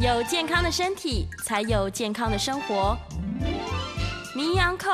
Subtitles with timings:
[0.00, 2.96] 有健康的身体，才有健康的生活。
[4.32, 4.86] 名医昂扣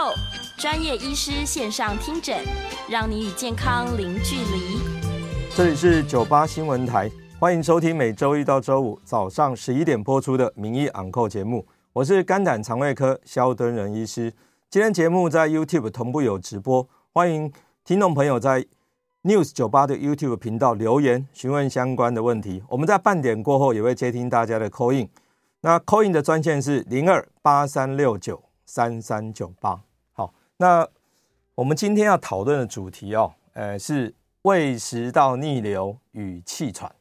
[0.57, 2.43] 专业医师线上听诊，
[2.89, 4.79] 让你与健康零距离。
[5.55, 11.67] 这里是九八新闻台，欢迎收听每周一到周五早上十一点播出的名医昂扣节目。
[11.93, 14.33] 我是肝胆肠胃科萧敦仁医师。
[14.71, 17.53] 今天节目在 YouTube 同步有直播，欢迎
[17.85, 18.65] 听众朋友在
[19.25, 25.09] News 九八的 YouTube 频道留言询问相关的问题，我们在半点过后也会接听大家的 call in。
[25.63, 29.81] 那 call in 的专线是零二八三六九三三九八。
[30.13, 30.87] 好，那
[31.55, 36.95] 我们今天要讨论的主题哦，呃，是胃食道逆流与气喘。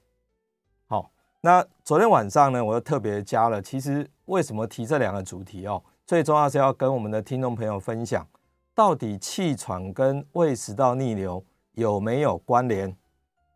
[0.87, 1.11] 好，
[1.41, 5.83] 那昨天晚上呢，我又特别加了，其实为什么提这两个主题哦？
[6.07, 8.25] 最重要是要跟我们的听众朋友分享，
[8.73, 11.43] 到底气喘跟胃食道逆流。
[11.73, 12.95] 有没有关联？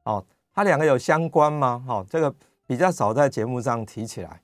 [0.03, 1.83] 哦，它两个有相关吗？
[1.87, 2.33] 哦，这个
[2.65, 4.41] 比较少在节目上提起来。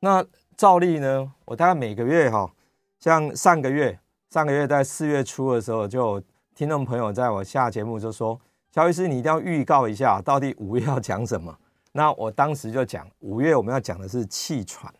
[0.00, 0.24] 那
[0.56, 2.50] 照例呢，我大概每个月哈，
[2.98, 3.98] 像上个月，
[4.30, 6.22] 上个月在四月初的时候，就
[6.54, 8.40] 听众朋友在我下节目就说
[8.72, 11.56] ：“萧医师，你一定要预告一下，到底五月要讲什么？”
[11.92, 14.92] 那我当时就讲，五月我们要讲的是气喘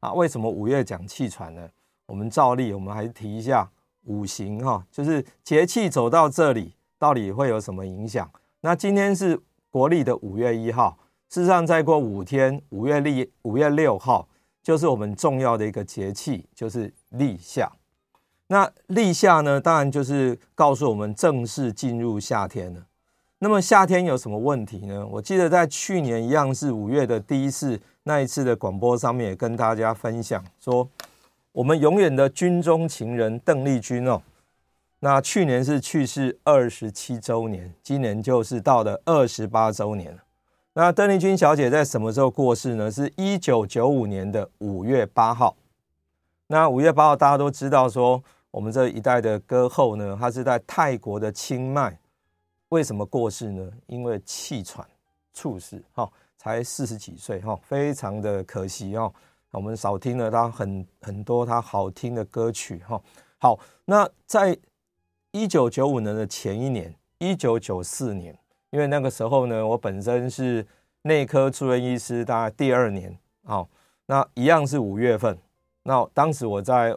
[0.00, 0.12] 啊。
[0.12, 1.68] 为什么五月讲气喘呢？
[2.06, 3.70] 我们照例，我们还是提一下
[4.04, 6.74] 五行哈，就是节气走到这里。
[6.98, 8.28] 到底会有什么影响？
[8.60, 9.38] 那今天是
[9.70, 14.28] 国历的五月一号，事实上再过五天，五月立五月六号
[14.62, 17.70] 就是我们重要的一个节气，就是立夏。
[18.48, 22.82] 那立夏呢，当然就是告诉我们正式进入夏天了。
[23.38, 25.06] 那么夏天有什么问题呢？
[25.06, 30.88] 我记得在去年一样是五月的第一次那一次的广播上面也跟大家分享说，
[31.52, 34.20] 我们永远的军中情人邓丽君哦。
[35.00, 40.18] 那去年是去世二十七周年，今年就是到了二十八周年。
[40.72, 42.90] 那邓丽君小姐在什么时候过世呢？
[42.90, 45.56] 是一九九五年的五月八号。
[46.48, 51.96] 那五月八号大家都知道，说我们这一代的歌后呢，她是在泰国的清迈。
[52.70, 53.70] 为什么过世呢？
[53.86, 54.84] 因为气喘
[55.32, 59.12] 猝死，哈，才四十几岁，哈，非常的可惜哦。
[59.52, 63.00] 我们少听了她很很多她好听的歌曲，哈。
[63.40, 64.56] 好，那在
[65.38, 68.36] 一九九五年的前一年，一九九四年，
[68.70, 70.66] 因为那个时候呢，我本身是
[71.02, 73.68] 内科住院医师，大概第二年，好，
[74.06, 75.38] 那一样是五月份。
[75.84, 76.92] 那当时我在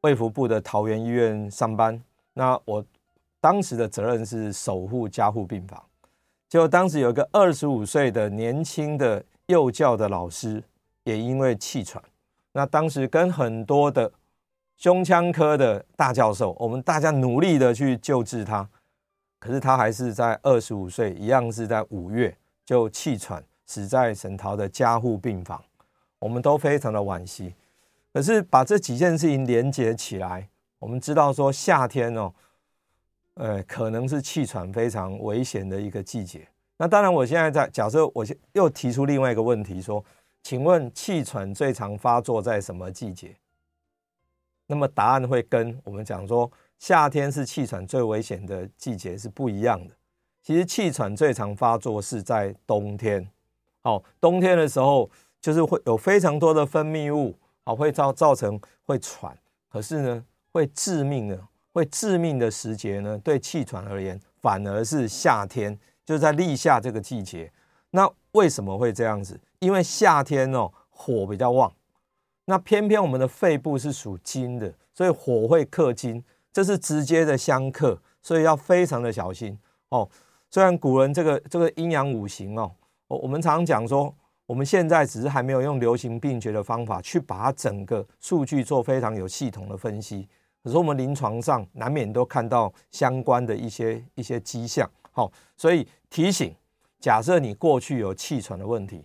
[0.00, 2.02] 卫福部的桃园医院上班，
[2.32, 2.84] 那我
[3.40, 5.80] 当时的责任是守护加护病房。
[6.48, 10.60] 就当时有一个二十五岁的年轻的幼教的老师，
[11.04, 12.02] 也因为气喘，
[12.54, 14.10] 那当时跟很多的。
[14.76, 18.68] 胸腔科的大教授，我们大家努力的去救治他，
[19.38, 22.36] 可是他还是在二十五岁，一样是在五月
[22.66, 25.62] 就气喘死在沈桃的加护病房，
[26.18, 27.54] 我们都非常的惋惜。
[28.12, 30.48] 可是把这几件事情连接起来，
[30.78, 32.32] 我们知道说夏天哦，
[33.34, 36.46] 呃，可能是气喘非常危险的一个季节。
[36.76, 40.04] 那当然，我现在在假设，我又提出另外一个问题说，
[40.42, 43.34] 请问气喘最常发作在什么季节？
[44.66, 49.94] 那么答案会跟我们讲说，夏天是气喘最危险的季节是不一样的。
[50.42, 53.26] 其实气喘最常发作是在冬天，
[53.82, 55.10] 哦，冬天的时候
[55.40, 59.36] 就是会有非常多的分泌物，哦，会造造成会喘。
[59.68, 61.40] 可是呢，会致命的，
[61.72, 67.50] 会致命的时节呢，对气喘而言，反而是夏天，就在立夏这个季节。
[67.90, 69.40] 那为什么会这样子？
[69.60, 71.72] 因为夏天哦，火比较旺。
[72.46, 76.22] 那偏偏我们的肺部是属金的，所以火会克金，
[76.52, 80.08] 这是直接的相克，所以要非常的小心哦。
[80.50, 82.70] 虽然古人这个这个阴阳五行哦，
[83.08, 84.14] 我我们常常讲说，
[84.46, 90.28] 我们现在只是还没有用流行病学的方法去把整个数据做非常有系统的分析，
[90.62, 94.88] 可是我们临床上难免都看到相关的一些一些迹象。
[95.10, 96.54] 好，所以提醒，
[97.00, 99.04] 假设你过去有气喘的问题。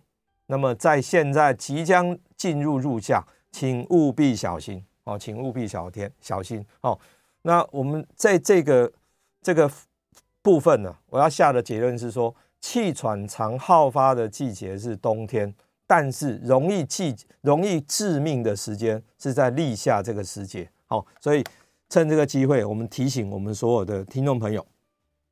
[0.51, 6.97] 那么在现在即将进入入夏，请务必小心哦，请务必小天小心哦。
[7.41, 8.91] 那我们在这个
[9.41, 9.69] 这个
[10.41, 15.53] 部分呢，我要下的结论是说，气喘常好发的季节是冬天，
[15.87, 20.69] 但是容易季容易致命的时间是在立夏这个时节。
[20.85, 21.43] 好，所以
[21.89, 24.65] 趁这个机会，我们提醒我们所有的听众朋友。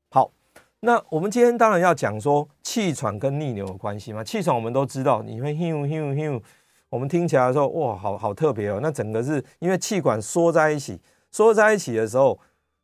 [0.10, 0.32] 好
[0.80, 4.24] 那我们今天当然要讲说气喘跟逆流有关系嘛？
[4.24, 6.42] 气喘我们都知道，你会 hiu hiu hiu，
[6.90, 8.80] 我们听起来说哇，好好特别哦。
[8.82, 11.02] 那整个是因为气管缩在一起，
[11.32, 12.40] 缩在一起的时候，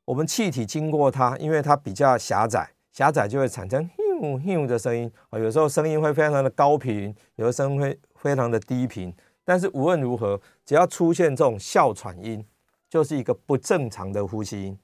[0.05, 5.39] 我们气体经过它，因为它比较狭窄，狭窄就会产生 hiu hiu 的声音啊。
[5.39, 9.13] 有时候声音会非常的高频，有的声音会非常的低频，
[9.45, 12.45] 但是无论如何，只要出现这种哮喘音，
[12.89, 14.77] 就是一个不正常的呼吸音，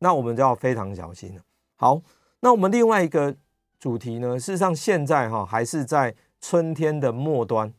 [0.00, 1.42] 那我们就要非常小心了。
[1.76, 2.02] 好，
[2.40, 3.36] 那我们另外一个
[3.78, 7.72] 主题呢，事实上现在哈还是在春天的末端，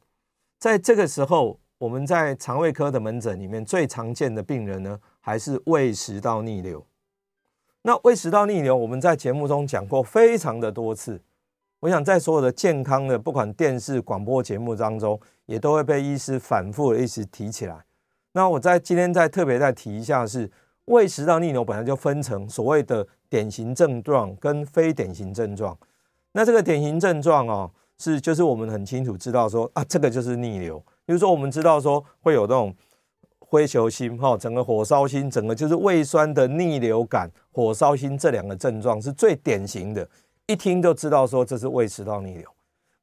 [0.57, 6.85] 在这个时候，我们在肠胃科的门诊里面最常见的病人呢，还是胃食道逆流。
[7.83, 11.21] 那胃食道逆流，我们在节目中讲过非常的多次。
[11.81, 17.85] 我想在所有的健康的不管电视广播节目当中，也都会被医师反复的一直提起来。
[18.31, 20.51] 那我在今天再特别再提一下是，是
[20.85, 25.77] 胃食道逆流本来就分成所谓的典型症状跟非典型症状。
[26.31, 30.77] 那这个典型症状哦，是就是我们很清楚知道说啊，这个就是逆流。
[31.05, 32.75] 比如说我们知道说会有这种
[33.39, 40.07] 灰球心哈，整个火烧心，整个就是胃酸的逆流感、火烧心这两个症状是最典型的。
[40.47, 42.47] 一听就知道说这是胃食道逆流，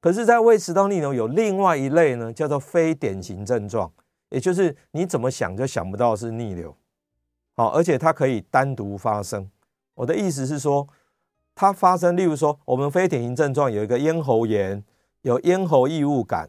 [0.01, 3.91] 可是，在胃食道逆流有另外一类呢，叫做非典型症状，
[4.29, 6.77] 也就是你怎么想就想不到是逆流，
[7.57, 9.51] 好，而且它可以单独发生。
[9.95, 10.87] 我的意思是说，
[11.55, 14.83] 它发生，例如说，我们非典型症状有一个咽喉炎，
[15.23, 16.49] 有咽喉异物感，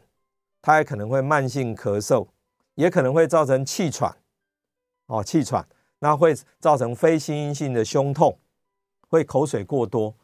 [0.62, 2.26] 它也可能会慢性咳嗽，
[2.74, 4.16] 也可能会造成气喘，
[5.06, 5.66] 哦，气喘，
[5.98, 8.38] 那会造成非心因性的胸痛，
[9.08, 10.14] 会口水过多。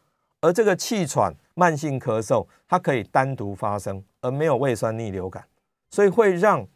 [0.41, 5.45] 而这个气喘、慢性咳嗽，它可以单独发生，而没有胃酸逆流感，
[5.91, 6.67] 所以会让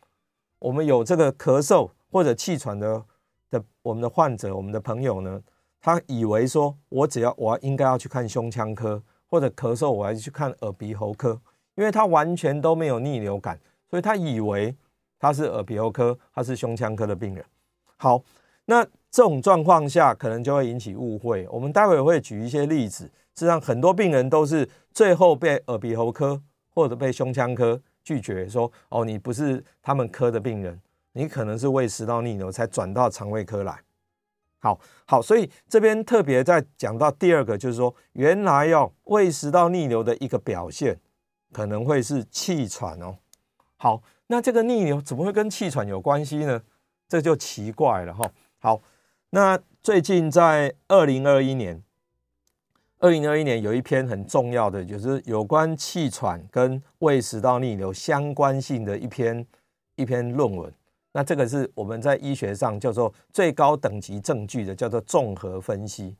[0.59, 3.03] 我们有这个咳嗽或者气喘的
[3.49, 5.41] 的我们的患者、我们的朋友呢，
[5.85, 11.39] 他以为说我只要我应该要去看胸腔科，或者咳嗽我要去看耳鼻喉科，
[11.75, 14.75] 因为他完全都没有逆流感，所以他以为
[15.19, 17.45] 他是耳鼻喉科，他是胸腔科的病人。
[17.97, 18.19] 好，
[18.65, 23.03] 那这种状况下可能就会引起误会，我们待会会举一些例子。
[23.35, 26.41] 实际上，很多病人都是最后被耳鼻喉科
[26.73, 30.81] 或者被胸腔科拒绝，说：“哦，你不是他们科的病人，
[31.13, 33.77] 你可能是胃食道逆流才转到肠胃科来。”
[34.65, 40.99] 好，好，所以这边特别在讲到第二个，就是说，原来要胃食道逆流的一个表现
[41.51, 43.15] 可能会是气喘哦。
[43.77, 46.59] 好，那这个逆流怎么会跟气喘有关系呢？
[47.07, 48.27] 这就奇怪了哈。
[48.57, 48.81] 好，
[49.29, 51.83] 那最近在二零二一年。
[52.97, 59.45] 二零二一年有一篇很重要的，就是有关气喘跟胃食道逆流相关性的一篇
[59.95, 60.73] 一篇论文。
[61.17, 66.13] 那这个是我们在医学上叫做最高等级证据的，叫做综合分析。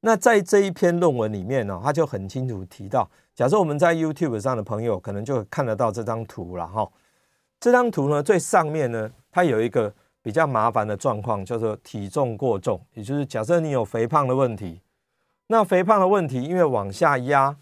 [0.00, 6.90] 那在这一篇论文里面呢，他就很清楚提到，假设我们在 YouTube 上的朋友可能就看得到这张图了哈。
[7.60, 14.80] 这张图呢，最上面呢，它有一个比较麻烦的状况，叫做体重过重，也就是假设你有肥胖的问题。
[15.46, 17.56] 那肥胖的问题，因为往下压，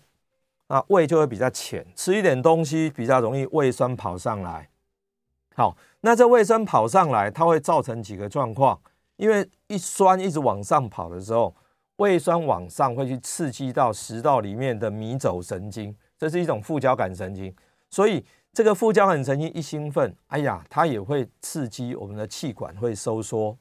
[0.69, 4.71] 啊，胃就会比较浅，吃一点东西比较容易胃酸跑上来。
[5.55, 8.81] 好，那这胃酸跑上来，它会造成几个状况，
[9.17, 11.55] 因为一酸一直往上跑的时候，
[11.97, 17.55] 胃酸往上会去刺激到食道里面的迷走神经，这是一种副交感神经，
[17.91, 23.57] 所以这个副交感神经一兴奋，哎呀，它也会刺激我们的气管会收缩。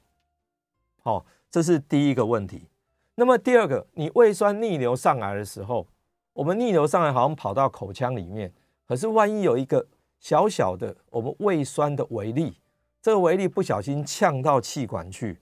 [1.02, 2.68] 好，这是第一个问题。
[3.14, 5.86] 那么第二个，你胃酸逆流上来的时候，
[6.32, 8.50] 我们逆流上来好像跑到口腔里面，
[8.88, 9.86] 可是万一有一个
[10.22, 12.56] 小小的我们胃酸的微粒，
[13.02, 15.38] 这个微粒不小心呛到气管去，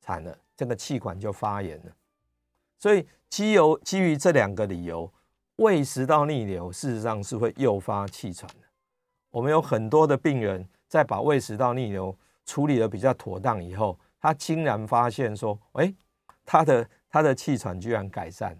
[0.00, 1.92] 惨了，这个气管就发炎了。
[2.78, 5.12] 所以基由基于这两个理由，
[5.56, 8.66] 胃食道逆流事实上是会诱发气喘的。
[9.30, 15.94] 我们有很多的病人在把胃食道逆流处理的比较妥当以后，他竟然发现说，哎。
[16.42, 18.58] 他的他的气喘居然改善了，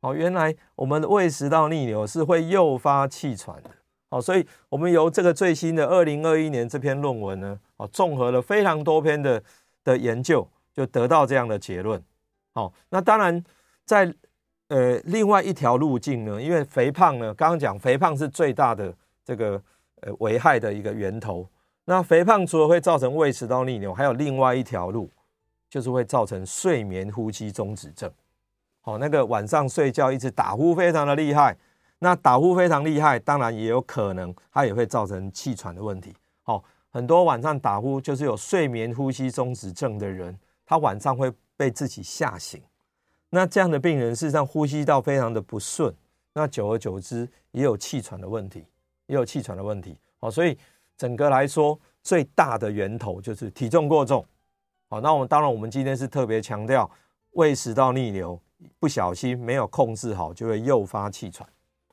[0.00, 3.70] 哦，原来我们的胃食道逆流是会诱发气喘的，
[4.10, 9.42] 哦，所以我们由这个最新的二零二一年这篇论文呢，哦，综合了非常多篇的
[9.82, 12.00] 的研究，就得到这样的结论，
[12.52, 13.42] 哦，那当然
[13.84, 14.14] 在
[14.68, 19.62] 呃另外一条路径呢，因为肥胖呢，刚刚讲肥胖是最大的这个
[20.02, 21.48] 呃危害的一个源头，
[21.86, 25.10] 那肥胖除了会造成胃食道逆流，还有另外一条路。
[25.72, 28.10] 就是会造成睡眠呼吸中止症，
[28.80, 31.56] 好，那个晚上睡觉一直打呼非常的厉害，
[32.02, 36.14] 那打呼非常厉害，当然也有可能它也会造成气喘的问题。
[36.42, 42.60] 好，很多晚上打呼就是有睡眠呼吸中止症的人，他晚上会被自己吓醒，
[43.28, 45.94] 那这样的病人事实上呼吸道非常的不顺，
[46.32, 48.64] 那久而久之也有气喘的问题，
[49.06, 49.94] 也有气喘的问题。
[50.18, 50.56] 好，所以
[50.96, 54.24] 整个来说，最大的源头就是体重过重。
[54.88, 56.90] 好，那我们当然，我们今天是特别强调
[57.32, 58.40] 胃食道逆流，
[58.78, 61.46] 不小心没有控制好，就会诱发气喘。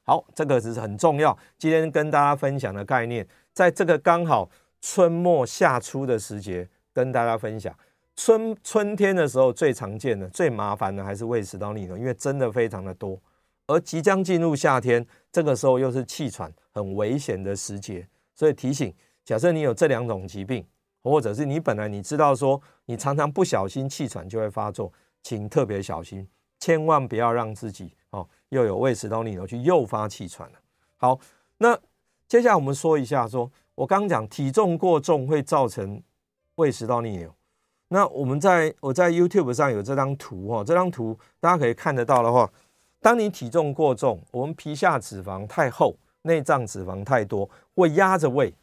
[0.10, 1.38] 好，这个是很重要。
[1.58, 4.50] 今天跟大家分享的概念，在这个刚好
[4.80, 7.78] 春末夏初的时节，跟大家分享。
[8.16, 13.20] 春春天的时候最常见的、最麻烦的还是胃食道逆流，因为真的非常的多。
[13.68, 18.96] 而即将进入夏天，这个时候又是气喘很危险的时节，所以提醒：
[19.26, 20.66] 假设你有这两种疾病，
[21.04, 24.90] 或者是你本来你知道说你常常不小心气喘就会发作，
[25.22, 26.26] 请特别小心，
[26.62, 27.94] 千万不要让自己。
[28.50, 30.56] 又有胃食道逆流去诱发气喘了。
[30.96, 31.20] 好，
[31.58, 31.78] 那
[32.28, 36.02] 接下来我们说一下说，我刚刚讲体重过重会造成
[36.56, 37.34] 胃食道逆流。
[37.90, 42.50] 那我们在我在 YouTube 上有这张图哈，这张图大家可以看得到的话，
[43.02, 48.54] 当你体重过重，我们皮下脂肪太厚，内脏脂肪太多，会压着胃。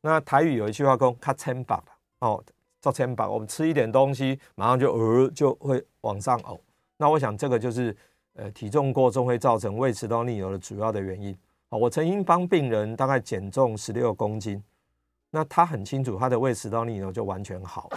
[0.00, 1.82] 那台语有一句话说“卡千把”
[2.20, 2.42] 哦，
[2.80, 6.58] 造千把，我们吃一点东西，马上就呃就会往上呕。
[6.96, 7.96] 那我想这个就是。
[8.34, 11.36] 呃，体重过重会造成胃食道逆流的主要的原因。
[11.68, 14.62] 好，我曾经帮病人大概减重十六公斤，
[15.30, 17.88] 那他很清楚他的胃食道逆流就完全好，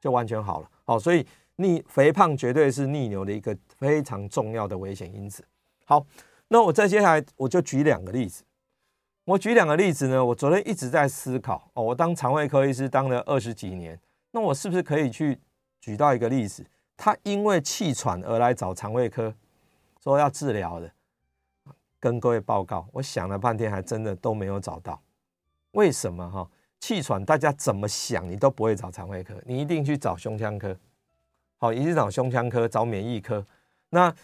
[0.00, 0.70] 就完全好了。
[0.84, 1.24] 好，所以
[1.56, 5.44] 逆肥胖绝对是逆流的一个非常重要的危险因子。
[5.84, 6.04] 好，
[6.48, 8.42] 那我再接下来我就举两个例子。
[9.24, 13.98] 我举两个例子呢，我昨天一直在思考哦，我当肠胃科医师当了二十几年，
[14.32, 15.38] 那我是不是可以去
[15.80, 16.66] 举到一个例子？
[16.96, 19.32] 他因为气喘而来找肠胃科。
[20.04, 20.92] 说要治疗的，
[21.98, 25.00] 跟各位报告，我想了半天，还真的都没有找到。
[25.70, 26.46] 为什么哈？
[26.78, 30.76] 气喘大家怎么想，你都不会找肠胃科，你一定去找胸腔科。
[31.56, 33.42] 好，一定找胸腔科，找免疫科。
[33.88, 34.14] 那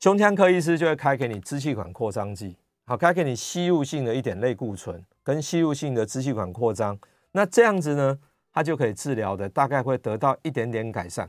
[0.00, 6.98] 胸腔科医师就会开给你支气管扩张剂，好，开给你吸入性的一点类固醇跟吸入性的支气管扩张。
[7.32, 8.18] 那这样子呢，
[8.54, 11.28] 它就可以治疗的，大概会得到一点点改善。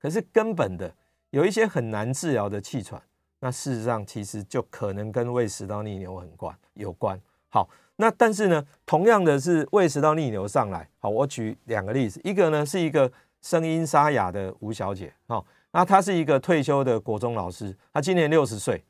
[0.00, 0.90] 可是根本的。
[1.36, 2.98] 有一些很难治疗的气喘，
[3.40, 7.20] 那事实上其实就可能跟胃食道逆流很关有关。
[7.50, 10.88] 好，那但是呢，同样的是胃食道逆流上来。
[10.98, 13.12] 好，我举两个例子，一个呢是一个
[13.42, 15.12] 声音沙哑的吴小姐。
[15.28, 18.82] 好，那她是一个退休的国中老师，她今年六十岁，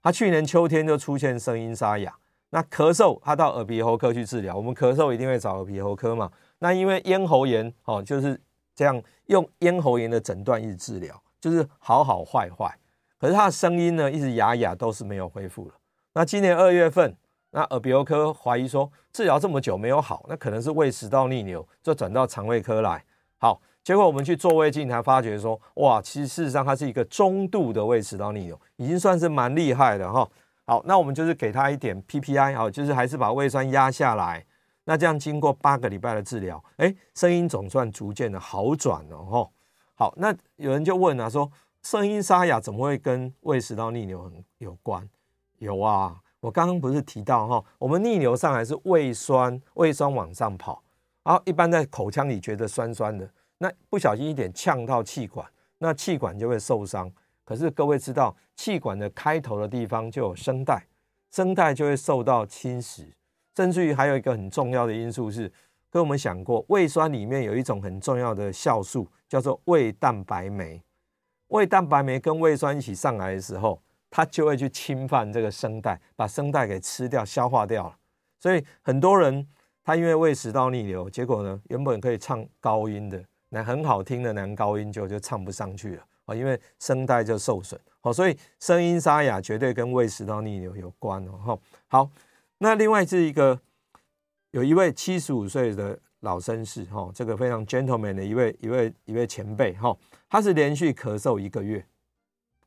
[0.00, 2.14] 她去年秋天就出现声音沙哑，
[2.50, 4.56] 那咳嗽她到耳鼻喉科去治疗。
[4.56, 6.30] 我们咳嗽一定会找耳鼻喉科嘛？
[6.60, 8.40] 那因为咽喉炎，哦，就是
[8.76, 11.20] 这样用咽喉炎的诊断一治疗。
[11.40, 12.76] 就是好好坏坏，
[13.18, 15.74] 可是他的声音呢，一直哑哑，都是没有恢复了。
[16.12, 17.16] 那今年二月份，
[17.50, 23.02] 那耳鼻喉科怀疑说治疗这么久没有好，那可能是胃食道逆流，就转到肠胃科来。
[23.38, 30.28] 好，结果我们去做胃镜，才发觉说，哇，其实事实上它是一个中度的胃食道逆流，已经算是蛮厉害的哈。
[30.66, 34.44] 好，那我们就是给他一点 PPI，好，就是还是把胃酸压下来。
[34.84, 39.48] 那这样经过八个礼拜的治疗，哎，声音总算逐渐的好转了哈。
[40.00, 41.52] 好，那有人就问啊，说
[41.82, 45.06] 声音沙哑怎么会跟胃食道逆流很有关？
[45.58, 50.82] 有啊，我刚刚不是提到哈，我们逆流上来是胃酸，胃酸往上跑，
[51.22, 57.12] 然后一般在口腔里觉得酸酸的，那不小心一点呛到气管，那气管就会受伤。
[57.44, 60.82] 可是各位知道，气管的开头的地方就有声带，
[61.30, 63.04] 声带就会受到侵蚀，
[63.54, 65.52] 甚至于还有一个很重要的因素是。
[65.90, 70.80] 跟我们想过，胃酸里面有一种很重要的酵素，叫做胃蛋白酶。
[71.48, 77.96] 胃蛋白酶跟胃酸一起上来的时候，它就会去侵犯这个声带，把声带给吃掉、消化掉了。
[78.38, 79.44] 所以很多人
[79.82, 87.78] 他因为胃食道逆流，结果呢，原本可以唱高音的，那很好听的男高音就就唱不上去了啊，因为声带就受损。
[88.00, 91.58] 好，所以声音沙哑绝对跟胃食道逆流有关哦。
[91.88, 92.08] 好，
[92.58, 93.60] 那另外是一个。
[94.52, 99.96] 有一位七十五岁的老绅士，哈，这个非常 gentleman 的一位一位一位前辈，哈，
[100.28, 101.84] 他是连续咳嗽一个月，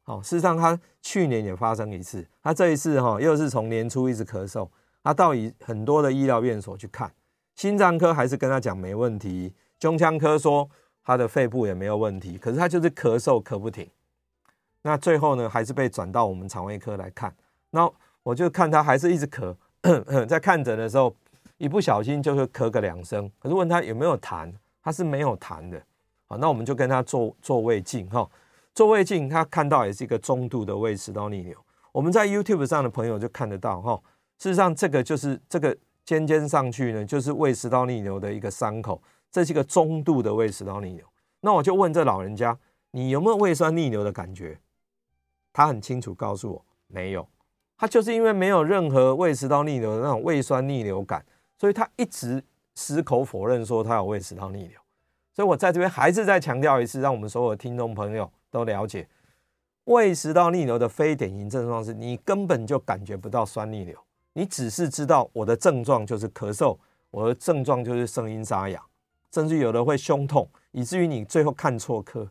[0.03, 4.69] 好，事实上他去年也发生一次，他这一次哈又是从年初一直咳嗽，
[5.03, 7.11] 他到以很多的医疗院所去看，
[7.55, 10.69] 心脏科还是跟他讲没问题，胸腔科说
[11.03, 13.89] 他的肺部也没有问题，可是他就是咳嗽咳不停，
[14.83, 17.35] 那最后呢还是被转到我们肠胃科来看，
[17.71, 17.91] 那
[18.23, 21.13] 我就看他还是一直咳咳， 在看诊的时候。
[21.63, 24.51] 一不小心就会咳个两声，可是问他有没有痰，
[24.81, 25.81] 他是没有痰的。
[26.27, 28.29] 好，那我们就跟他做做胃镜哈，
[28.75, 31.57] 做胃镜他看到也是一个中度的胃食道逆流。
[31.93, 33.95] 我们在 YouTube 上的朋友就看得到哈，
[34.39, 39.01] 事实上这个就是这个尖尖上去呢，就是胃食道逆流的一个伤口，
[39.31, 41.05] 这是一个中度的胃食道逆流。
[41.39, 42.57] 那我就问这老人家，
[42.91, 44.59] 你有没有胃酸逆流的感觉？
[45.53, 47.25] 他很清楚告诉我没有，
[47.77, 51.23] 他就是因为没有任何胃食道逆流的那种胃酸逆流感。
[51.57, 52.43] 所以他一直
[52.75, 54.79] 矢口否认说他有胃食道逆流，
[55.33, 59.07] 所以我在这边还是再强调一次，让我们所有的听众朋友都了解，
[59.85, 63.97] 胃食道逆流的非典型症状是你根本就感觉不到酸逆流，
[64.33, 66.77] 你只是知道我的症状就是咳嗽，
[67.11, 68.83] 我的症状就是声音沙哑，
[69.31, 72.29] 甚至有的会胸痛，以至于你最后看错科。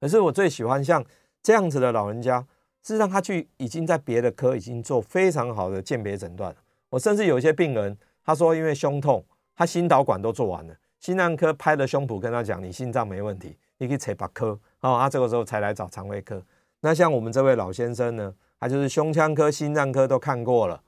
[0.00, 1.04] 可是我最喜欢像
[1.42, 2.40] 这样子的老人家，
[2.82, 6.54] 事实上他去已经在别的科已经做非常好的鉴别诊断。
[6.90, 16.42] 我甚至有一些病人，他说因为胸痛，他心导管都做完了，心脏科拍了胸脯跟他讲，你心脏没问题，你可以切八颗，哦，他这个时候才来找肠胃科。
[16.80, 20.80] 那像我们这位老先生呢，他就是胸腔科、心脏科都看过了，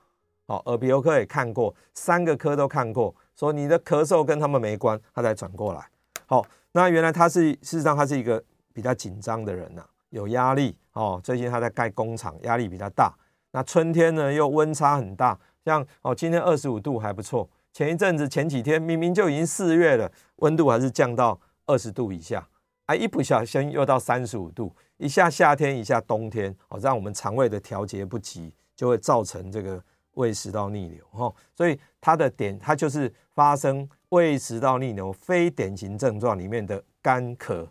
[0.46, 5.86] 哦，耳鼻喉科也看过，三个科都看过，说你的咳嗽跟他们没关，他才转过来。
[6.26, 11.20] 好，那原来他是事实上他是一个比较紧张的人呐、有压力哦。
[11.22, 13.14] 最近他在盖工厂，压力比较大。
[13.52, 22.46] 那春天呢又温差很大，像哦今天二十五度还不错，前一阵子前几天明明就已经四月了，温度还是降到二十度以下，
[22.84, 29.82] 啊一不小心又到三十五度，一下夏天一下冬天，哦让我们肠胃的调节不及，就会造成这个
[30.12, 31.34] 胃食道逆流哈。
[31.52, 33.88] 所以它的点它就是发生。
[34.10, 37.66] 胃食道逆流非典型症状里面的干咳，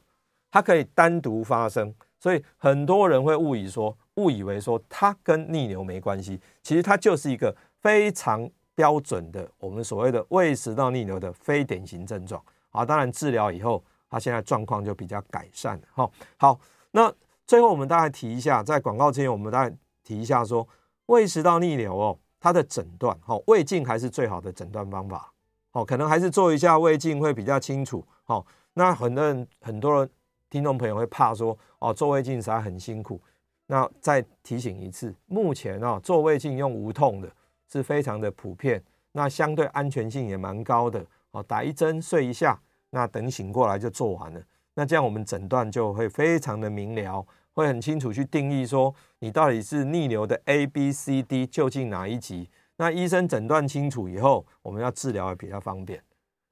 [0.52, 7.56] 它可以单独发生，所以很多人会误以说，误以为说它跟逆流没关系，其实它就是一个
[7.86, 12.44] 非常标准的我们所谓的胃食道逆流的非典型症状。
[12.72, 15.84] 啊，当然治疗以后，他现在状况就比较改善了。
[15.92, 17.14] 好，好，那
[17.46, 20.68] 最后我们大概提一下，在广告之前，我们大概提一下说，
[21.06, 25.32] 胃食道逆流哦，它的诊断，好，胃镜还是最好的诊断方法。
[25.74, 28.04] 哦，可能还是做一下胃镜会比较清楚。
[28.24, 30.10] 好，那很多人很多人
[30.50, 33.22] 听众朋友会怕说，哦，做胃镜实在很辛苦。
[33.68, 37.32] 那再提醒一次，目前啊，做胃镜用无痛的
[37.72, 41.06] 是非常的普遍，那相对安全性也蛮高的。
[41.32, 42.60] 哦，打一针睡一下，
[42.92, 44.42] 那等醒过来就做完了。
[44.74, 52.50] 那这样我们诊断就会非常的明了，会很清楚去定义说你到底是逆流的 A、B、C、D 究竟哪一级。
[52.78, 56.02] 那医生诊断清楚以后，我们要治疗也比较方便。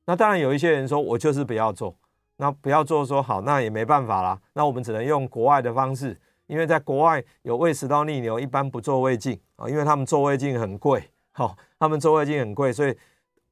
[0.06, 1.94] 那当然有一些人说，我就是不要做，
[2.38, 4.42] 那不要做说好，那也没办法啦。
[4.54, 6.18] 那我们只能用国外的方式，
[6.54, 12.96] 因为在国外有胃食道逆流，一般不做胃镜啊，因为他们做胃镜很贵，好，他们做胃镜很贵，所以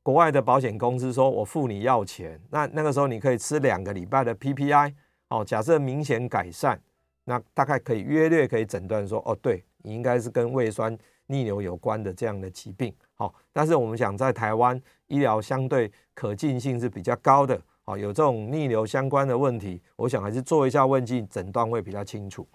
[0.03, 4.93] 国外的保险公司说我付你药钱，那那个时候你可以吃两个礼拜的 PPI，
[5.29, 6.79] 哦，假设明显改善，
[7.23, 10.95] 那大概可以约略可以诊断说，哦，对你应该是跟胃酸。
[11.27, 22.45] 逆流有关的这样的疾病，好，但是我们想在台湾医疗相对可进性是比较高的，好，有这种逆流相关的问题，我想还是做一下胃镜诊断会比较清楚。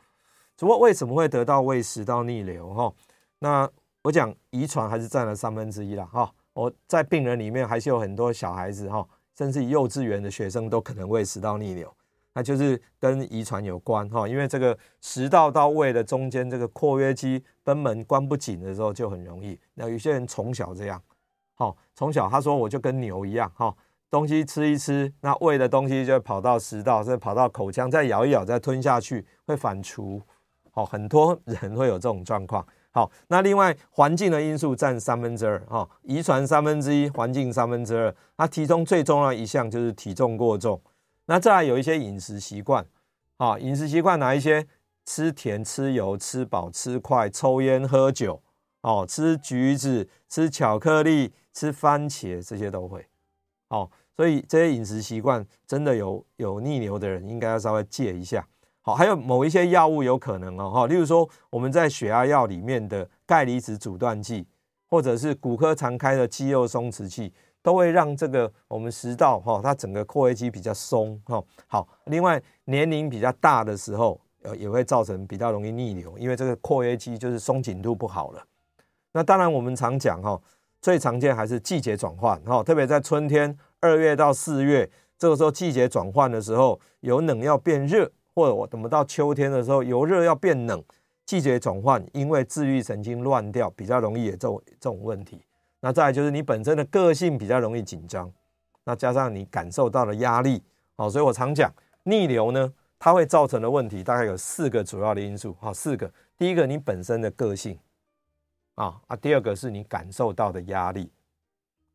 [0.57, 2.73] 只不过为什么会得到胃食道逆流？
[2.73, 2.93] 哈，
[3.41, 3.69] 那
[4.03, 11.93] 我讲遗传还是占了三分之一啦，哈，我在病人里面还是有很多小孩子，哈，甚至幼稚园的学生都可能胃食道逆流。
[12.33, 19.59] 那就是跟遗传有关哈，因为这个食道到胃的中间这个括约肌贲门关不紧的时候就很容易。
[19.73, 21.03] 那有些人从小这样，
[21.55, 23.75] 好，从小他说我就跟牛一样哈，
[24.11, 30.21] 东西吃一吃，那胃的东西就跑到食道，再跑到口腔，再咬一咬，再吞下去，会反刍。
[30.77, 32.65] 好，很多人会有这种状况。
[32.91, 38.15] 好，那另外环境的因素占三分之二哈，遗传三分之一，环境三分之二。
[38.37, 40.79] 那其中最重要一项就是体重过重。
[41.25, 42.87] 那再来有一些饮食习惯，
[43.39, 44.67] 啊，饮食习惯哪一些？
[45.07, 48.43] 吃甜、吃油、吃饱、吃快、抽烟、喝酒，
[48.81, 53.07] 哦，吃橘子、吃巧克力、吃番茄，这些都会，
[53.69, 58.47] 哦，所以这些饮食习惯真的有有逆流的人，应该要稍微戒一下。
[58.87, 64.47] 好，还有某一些药物有可能哦，哈，例如说我们在血压药里面的钙离子阻断剂，
[64.89, 67.35] 或者是骨科常开的肌肉松弛剂。
[67.67, 71.43] 都会让这个我们食道哈，它整个括约肌比较松哈。
[71.67, 78.45] 好，另外年龄比较大的时候，呃，也会造成比较容易逆流，因为这个括约肌就是松紧度不好了。
[79.15, 80.41] 那当然我们常讲哈，
[80.81, 90.85] 最常见还是季节转换哈，特别在春天二月到四月这个时候季节转换的时候，由冷要变热，或者我等到秋天的时候由热要变冷，
[91.25, 95.43] 季节转换，因为自律神经乱掉，比较容易有这种这种问题。
[95.81, 98.31] 那再来就是你本身的个性比较容易紧张，
[98.85, 100.63] 那加上你感受到的压力，
[100.97, 101.73] 好，所以我常讲
[102.03, 107.79] 逆流呢，它会造成的问题大概有四个主要的因素，好，四个，第一个你本身的个性，
[108.75, 111.11] 啊啊，第二个是你感受到的压力，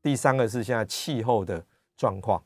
[0.01, 1.63] 第三个是现在气候的
[1.95, 2.43] 状况，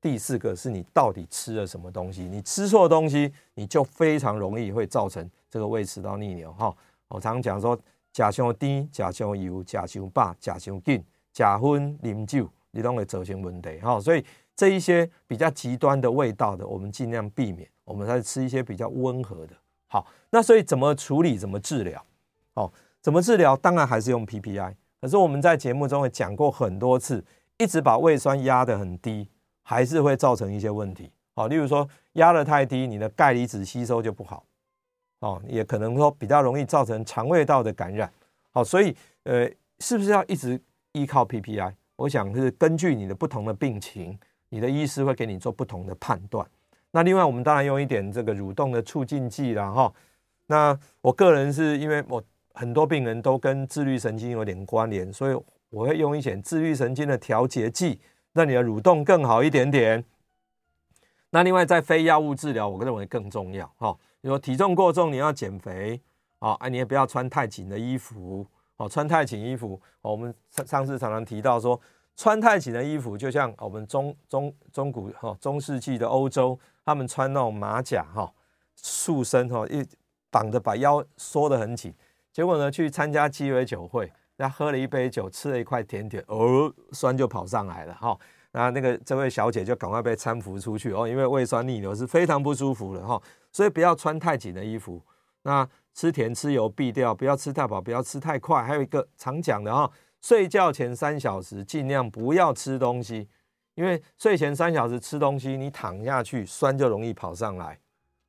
[0.00, 6.74] 第四个是你到底吃了什么东西，你吃错东西，你就非常容易会造成这个胃食道逆流，哈，
[7.08, 7.78] 我常常讲说。
[8.10, 14.00] 食伤甜，食伤油，食伤饱，食伤紧，食薰啉酒，你都会造成问题哈。
[14.00, 14.24] 所以
[14.56, 17.68] 这一些比较极端的味道的，我们尽量避免。
[17.84, 19.54] 我们再吃一些比较温和的
[19.86, 21.38] 好，那所以怎么处理？
[21.38, 22.04] 怎么治疗？
[22.54, 23.56] 哦，怎么治疗？
[23.56, 24.74] 当然还是用 PPI。
[25.00, 27.24] 可是我们在节目中也讲过很多次，
[27.58, 29.28] 一直把胃酸压得很低，
[29.68, 31.12] 还是会造成一些问题。
[31.34, 34.42] 哦，例如说压得太低，你的钙离子吸收就不好。
[35.18, 38.10] 哦，也可能说比较容易造成肠胃道的感染。
[38.50, 39.46] 好，所以呃，
[39.80, 40.58] 是不是要一直
[40.92, 41.74] 依靠 PPI？
[41.96, 46.48] 我想是根据你的不同的病情，你的医师会给你做不同的判断。
[46.90, 49.92] 那另外，我们当然用一点这个蠕动的促进剂啦，哈。
[50.46, 58.00] 那我个人是因为我很多病人都跟自律神经有点关联，所以我会用一些自律神经的调节剂，
[58.32, 60.04] 让你的蠕动更好一点点。
[61.30, 63.92] 那另外，在非药物治疗，我认为更重要，哈。
[64.20, 66.00] 比如说体重过重，你要减肥，
[66.38, 71.80] 啊，你也不要穿太紧的衣服，哦，穿太紧衣服，哦我们上上次常常提到说，
[72.16, 76.58] 穿太紧的衣服，就像我们中中中古哈中世纪的欧洲。
[76.84, 78.32] 他们穿那种马甲哈，
[78.74, 79.86] 束身哈，一
[80.30, 81.92] 绑着把腰缩得很紧，
[82.32, 88.18] 结果呢，去参加鸡尾酒会，那喝了一杯酒，吃了一块甜点，哦，酸就跑上来了哈。
[88.52, 93.20] 那那个这位小姐就赶快被搀扶出去哦，因为胃酸逆流是非常不舒服的哈，
[93.52, 95.04] 所以不要穿太紧的衣服。
[95.42, 98.62] 那吃甜吃油避掉，不要吃太饱，不要吃太快。
[98.62, 99.90] 还有一个常讲的哈，
[100.22, 103.28] 睡觉前三小时尽量不要吃东西。
[103.74, 107.78] 因为睡前三小时吃东西，你躺下去酸就容易跑上来。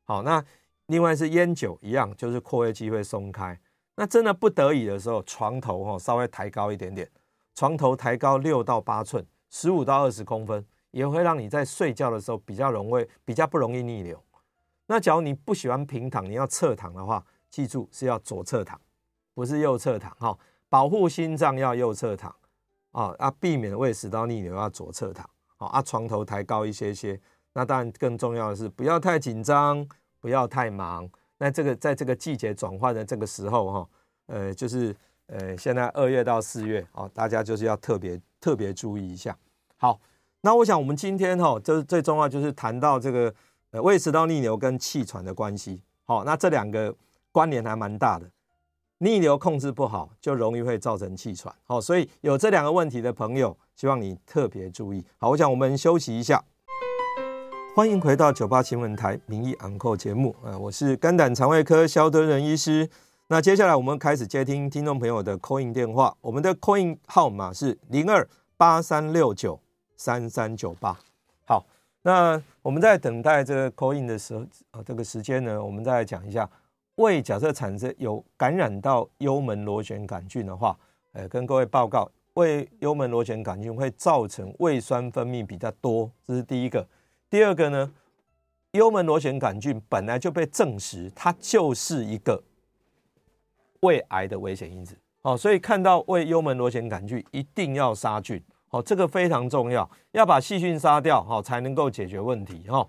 [0.04, 0.44] 好，那
[0.88, 3.60] 另外是烟酒一样，就是括约肌会松开。
[4.00, 7.06] 那真的不得已的时候，床头哈稍微抬高一点点，
[7.54, 14.24] 床头抬高六到八寸，十五到二十公分，也会让你在睡觉的时候比较容易比较不容易逆流。
[14.88, 18.80] 那假如你不喜欢平躺，你要侧躺的话，记住是要左侧躺，
[19.34, 20.38] 不是右侧躺哈。
[20.70, 22.34] 保护心脏要右侧躺
[22.92, 25.30] 啊啊，避免胃食道逆流要左侧躺。
[25.58, 27.20] 好啊，床头抬高一些些。
[27.52, 29.86] 那当然更重要的是，不要太紧张，
[30.22, 31.10] 不要太忙。
[31.40, 33.90] 那这个在这个季节转换的这个时候，哈，
[34.28, 34.96] 呃，就是
[35.28, 39.36] 呃，现在二月到四月，哦，大家就是要特别特别注意一下。
[39.78, 40.00] 好，
[40.42, 43.34] 那我想我们今天哈，就是最重要就是谈到这个
[43.72, 45.82] 呃胃食道逆流跟气喘的关系。
[46.04, 46.94] 好，那这两个
[47.32, 48.30] 关联还蛮大的。
[48.98, 51.56] 逆流控制不好，就容易会造成气喘。
[51.64, 55.06] 好，所以有这两个问题的朋友，希望你特别注意。
[55.18, 56.44] 好，我想我们休息一下。
[57.80, 60.36] 欢迎回到九八新闻台名医昂扣节目。
[60.44, 62.90] 啊，我是肝胆肠胃科萧德仁医师。
[63.28, 66.14] 那接下来我们开始接听听众朋友的 call in 电话。
[66.20, 69.58] 我们的 call in 号码是零二八三六九
[69.96, 71.00] 三三九八。
[71.46, 71.66] 好，
[72.02, 76.50] 那我们在等待这个 call in 的时候啊，这个时间呢，我们再来讲一下。
[76.96, 80.78] 胃假设产生有感染到幽门螺旋杆菌的话，
[81.14, 86.86] 呃，跟各位报告，胃幽门螺旋杆菌会造成胃酸分泌比较多，这是第一个。
[87.30, 87.92] 第二个呢，
[88.72, 92.42] 幽门螺旋杆菌本来就被证实，它就是一个
[93.82, 94.98] 胃癌的危险因子。
[95.22, 102.88] 哦，所以看到胃幽门螺旋杆菌一定要杀菌，哦，这个非常重要，要把细菌杀掉，哦，才能够解决问题，哈。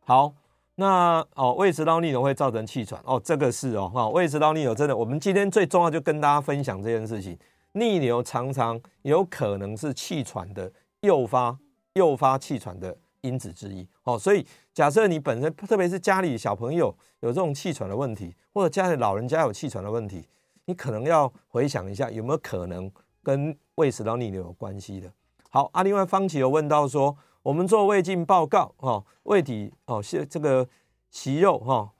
[0.00, 0.32] 好。
[0.74, 7.38] 那哦，胃食道逆流会造成气喘哦，这个是哦哈，胃食道逆流真的，我们今天最重要就跟大家分享这件事情。
[7.72, 11.56] 逆流常常有可能是气喘的诱发，
[11.92, 14.16] 诱发气喘的因子之一哦。
[14.18, 20.28] 所以假设你本身，特别是家里小朋友有这种气喘的问题，或者家里老人家有气喘的问题，
[20.66, 22.88] 你可能要回想一下有没有可能
[23.22, 25.12] 跟胃食道逆流有关系的。
[25.50, 27.16] 好啊，另外方琦有问到说。
[27.42, 30.68] 我们做胃镜报告，哈，胃底哦，是这个
[31.10, 31.90] 息肉哈，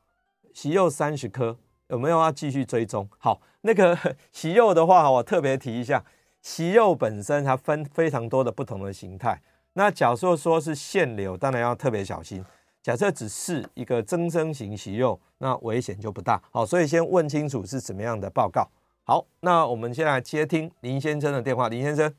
[0.55, 1.59] 息肉三十颗，
[1.89, 3.09] 有没有要继续追踪？
[3.19, 3.99] 好，那个
[4.31, 6.05] 息肉的话，我特别提一下，
[6.43, 9.43] 息肉本身它分非常多的不同的形态。
[9.75, 12.45] 那假设说是腺瘤，当然要特别小心。
[12.83, 16.41] 假设只是一个增生型息肉，那危险就不大。
[16.51, 18.69] 好，所以先问清楚是什么样的报告。
[19.05, 22.13] 好，那我们先来接听林先生的电话，林先生。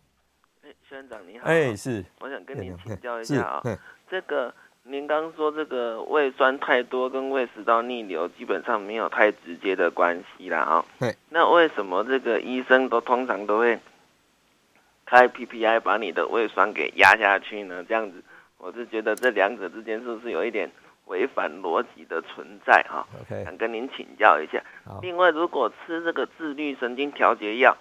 [0.91, 3.63] 院长你好，哎是，我想跟您请教一下啊，
[4.07, 13.79] 这个您刚说这个胃酸太多跟胃食道逆流基本上没有太直接的关系啦啊，对，那为什么这个医生都通常都会
[15.13, 17.83] 开 PPI 把你的胃酸给压下去呢？
[17.87, 18.23] 这样子，
[18.57, 20.67] 我是觉得这两者之间是不是有一点
[21.05, 24.59] 违反逻辑的存在啊？OK，想跟您请教一下。
[25.03, 27.77] 另外，如果吃这个自律神经调节药，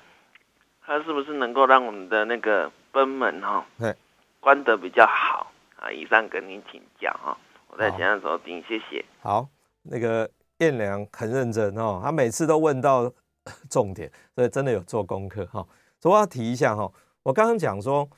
[0.85, 3.97] 它是不是能够让我们的那个贲门哈，对，
[4.39, 5.91] 关得比较好啊。
[5.91, 7.35] 以上跟您请教哈，
[7.69, 9.03] 我在讲的时候听，谢谢。
[9.23, 9.49] 好，
[9.85, 13.11] 那个燕良很认真哦，他每次都问到
[13.71, 15.67] 重点，所以真的有做功课哈。
[15.99, 16.91] 所以我要提一下哈，
[17.25, 18.09] 我刚刚讲说，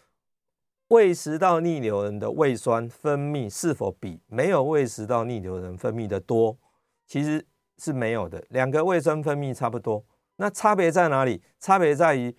[0.88, 6.56] 胃食道逆流人的胃酸分泌是否比没有胃食道逆流人分泌的多？
[7.06, 7.44] 其实
[7.76, 10.02] 是没有的，两个胃酸分泌差不多。
[10.36, 11.42] 那差别在哪里？
[11.60, 12.34] 差别在于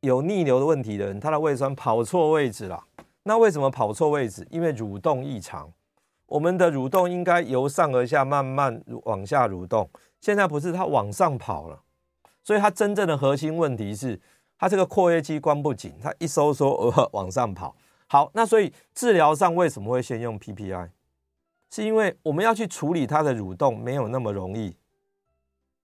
[0.00, 2.84] 有逆流的问题的人，他的胃酸跑错位置了。
[3.24, 4.46] 那为什么跑错位置？
[4.50, 5.72] 因为蠕动异常。
[6.26, 9.88] 我们的蠕动应该由上而下慢慢往下蠕动，
[10.20, 11.82] 现在不是，它往上跑了。
[12.44, 14.20] 所以它真正的核心问题是，
[14.58, 17.76] 它这个括约肌关不紧，它一收缩而往上跑。
[18.08, 20.90] 好，那所以治疗上为什么会先用 PPI？
[21.70, 24.76] 是因为我们要去处理它的蠕动没有那么容易，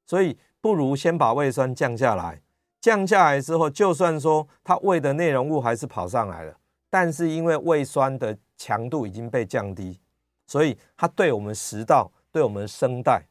[0.06, 2.40] 所以不如先把胃酸降下来。
[2.80, 6.56] 降下来之后，就算说它胃的内容物还是跑上来了，
[6.90, 10.00] 但是因为胃酸的强度已经被降低，
[10.46, 13.24] 所以它对我们食道、对我们声带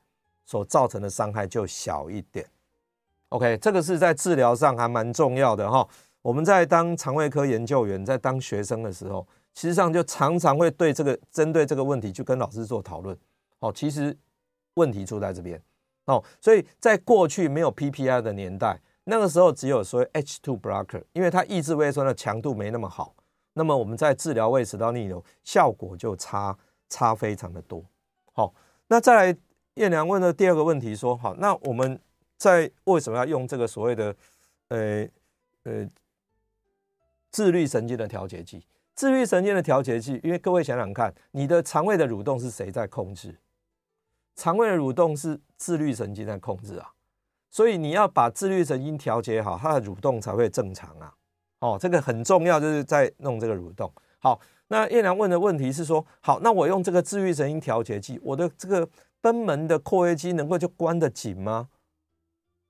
[0.46, 2.46] 所造成的伤害就小一点。
[3.32, 5.88] OK，这个是在治疗上还蛮重要的哈。
[6.22, 13.18] 我们在当肠胃科研究员，在当学生的时候，其实上就常常会对这个针对这个问题去跟老师做讨论。
[13.60, 14.16] 哦，其实
[14.74, 15.62] 问题出在这边
[16.06, 23.16] 哦，所以在过去没有 PPI 的年代，那个时候只有所谓 H2 blocker，因为它抑制胃酸的强度没那么好，
[23.54, 26.58] 那么我们在治疗胃食道逆流效果就差
[26.90, 27.82] 差非常的多。
[28.34, 28.54] 好，
[28.88, 29.38] 那再来
[29.76, 31.98] 彦良问的第二个问题说，好，那我们
[32.42, 34.16] 在为什么要用这个所谓的
[34.70, 35.08] 呃
[35.62, 35.88] 呃
[37.30, 38.66] 自律神经的调节剂？
[38.96, 43.38] 自律神经的调节剂，因为各位想想看，你的肠胃的蠕动是谁在控制？
[44.36, 46.92] 肠胃的蠕动是自律神经在控制啊，
[47.52, 51.14] 所以你要把自律神经调节好，它的蠕动才会正常啊。
[51.60, 53.94] 哦，这个很重要，就是在弄这个蠕动。
[54.18, 58.90] 好，那叶良问的问题是说，好，那我用这个自律神经调节剂，我的这个
[59.22, 61.70] 贲门的括约肌能够就关得紧吗？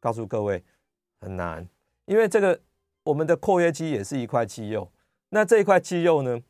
[0.02, 0.62] 告诉各位，
[1.22, 1.66] 很难，
[2.04, 2.60] 因为这个
[3.04, 4.92] 我们的括约肌也是一块肌肉。
[5.30, 6.42] 那这一块肌肉呢？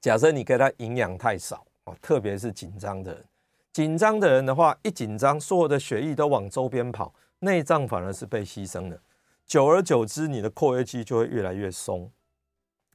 [0.00, 3.24] 假设你给它营养太少哦，特别是紧张的人，
[3.72, 9.02] 紧张的人的话，一紧张，所有的血液都往周边跑，内脏反而是被牺牲的。
[9.44, 12.08] 久而久之，你的括约肌就会越来越松。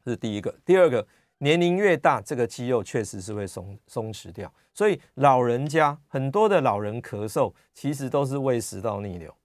[0.05, 0.55] 这是第一个。
[0.63, 1.05] 第二个，
[1.39, 4.53] 年龄越大，这个肌肉确实是会松松弛掉。
[4.73, 9.35] 所以老人家很多的老人咳嗽，其实都是胃食道逆流。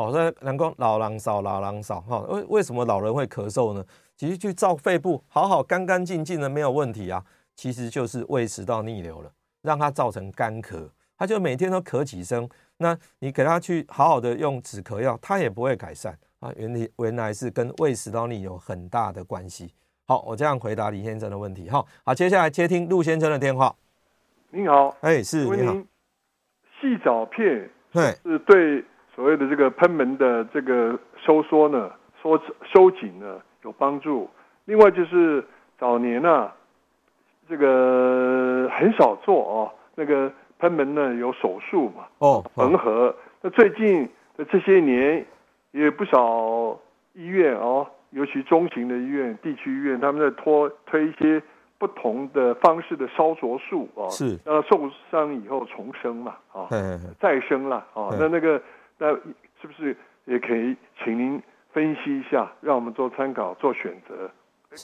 [0.00, 2.20] 好，所以能够老狼少，老狼少哈。
[2.30, 3.84] 为为什么老人会咳嗽呢？
[4.16, 7.22] 其实去照肺部，好好干干净净的没有问题啊。
[7.54, 12.48] 其实就是胃食道逆流了，让它造成干咳，他就每天都咳几声。
[12.78, 16.50] 那你给他去好好的用止咳药，他也不会改善啊。
[16.56, 19.74] 原理原来是跟胃食道逆流有很大的关系。
[20.06, 21.68] 好，我这样回答李先生的问题。
[21.68, 23.74] 好，好，接下来接听陆先生的电话。
[24.48, 25.74] 您好，哎，是你好。
[26.80, 28.82] 细藻片对是对
[29.20, 31.90] 所谓的这个喷门的这个收缩呢，
[32.22, 32.40] 收
[32.72, 34.26] 收紧呢，有帮助。
[34.64, 35.44] 另外就是
[35.78, 36.50] 早年啊，
[37.46, 43.14] 这个很少做哦，那个喷门呢有手术嘛，哦，缝合。
[43.42, 45.26] 那最近的这些年，
[45.72, 46.80] 也有不少
[47.12, 51.42] 医院哦，尤其中型的医院、地区医院，他们在拖推一些
[51.76, 58.08] 不同的方式的烧灼术啊，是让他受伤以后重生嘛，啊、哦，再生了啊。
[58.18, 58.58] 那那个
[59.00, 59.08] 那
[59.60, 61.42] 是不是也可以请您？
[61.72, 64.28] 分析一下，让我们做参考、做选择，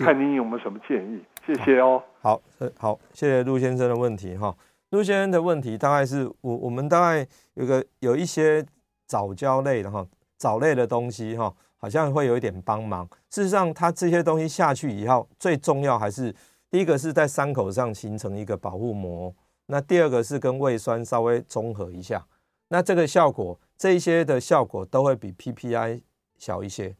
[0.04, 1.20] 看您有没有什么建议？
[1.44, 2.00] 谢谢哦。
[2.20, 2.40] 好，
[2.78, 4.54] 好，谢谢陆先生的问题哈。
[4.90, 8.64] 陆先生的问题大概是我我们大概有个有一些
[9.04, 10.06] 藻胶类的哈，
[10.38, 13.04] 藻类的东西哈，好像会有一点帮忙。
[13.30, 16.32] 事实上，它这些东西下去以后，最重要还是
[16.70, 19.34] 第一个是在伤口上形成一个保护膜，
[19.66, 22.24] 那第二个是跟胃酸稍微中和一下，
[22.68, 26.02] 那这个效果这些的效果都会比 PPI。
[26.38, 26.94] 小一些，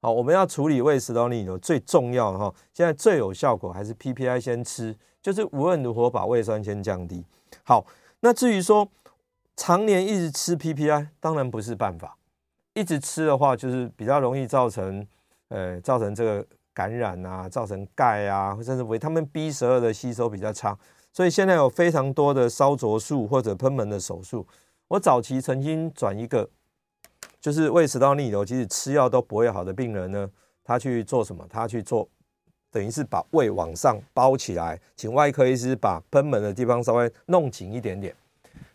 [0.00, 7.24] 好，我们要处理胃食道逆流最重要哈，现在最有效果还是 PPI 先吃，就是无论如何把胃酸先降低。
[7.64, 7.84] 好，
[8.20, 8.88] 那至于说
[9.56, 12.16] 常年一直吃 PPI，当然不是办法，
[12.72, 15.04] 一直吃的话就是比较容易造成
[15.48, 20.78] 呃造成这个感染啊，造成钙啊，甚至维他命 B 十二的吸收比较差，
[21.12, 24.46] 所以现在有非常多的烧灼术或者喷门的手术。
[24.88, 26.50] 我早期曾经转一个。
[27.40, 30.28] 就是胃食道逆流，即使吃药都不会好的病人呢，
[30.64, 31.46] 他去做什么？
[31.48, 32.06] 他去做，
[32.70, 38.14] 等于是把胃往上包起来，请外科医师把賁门的地方稍微弄紧一点点。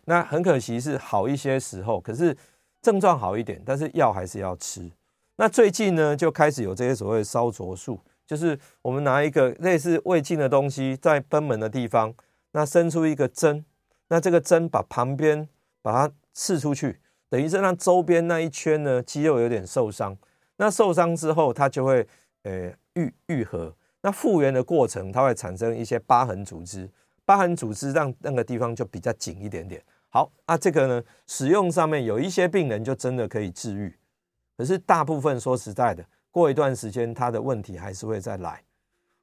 [0.06, 2.34] 那很可惜是好一些时候，可是
[2.80, 4.90] 症状好一点，但是药还是要吃。
[5.36, 12.14] 那最近呢，就开始有这些所谓的烧灼术，就是我们拿一个类似胃镜的东西在贲门的地方，
[12.52, 13.62] 那伸出一个针，
[14.08, 15.46] 那这个针把旁边
[15.84, 16.98] 把它刺出去。
[17.28, 20.16] 等于是让周边那一圈呢，肌肉有点受伤，
[20.56, 22.06] 那受伤之后它就会
[22.44, 26.88] 呃愈愈合，那复原的过程它会产生一些疤痕组织，
[27.26, 29.82] 疤痕组织让那个地方就比较紧一点点。
[30.08, 33.94] 好，那这个呢，使用上面有一些病人就真的可以治愈，
[34.56, 38.62] 可是大部分说实在的，过一段时间他的问题还是会再来。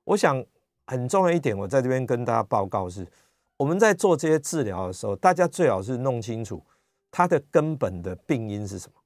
[0.04, 0.44] 我想
[0.88, 3.08] 很重要一点，我在这边跟大家报告是，
[3.62, 6.60] 我们在做这些治疗的时候，大家最好是弄清楚
[7.12, 9.00] 他的根本的病因是什么。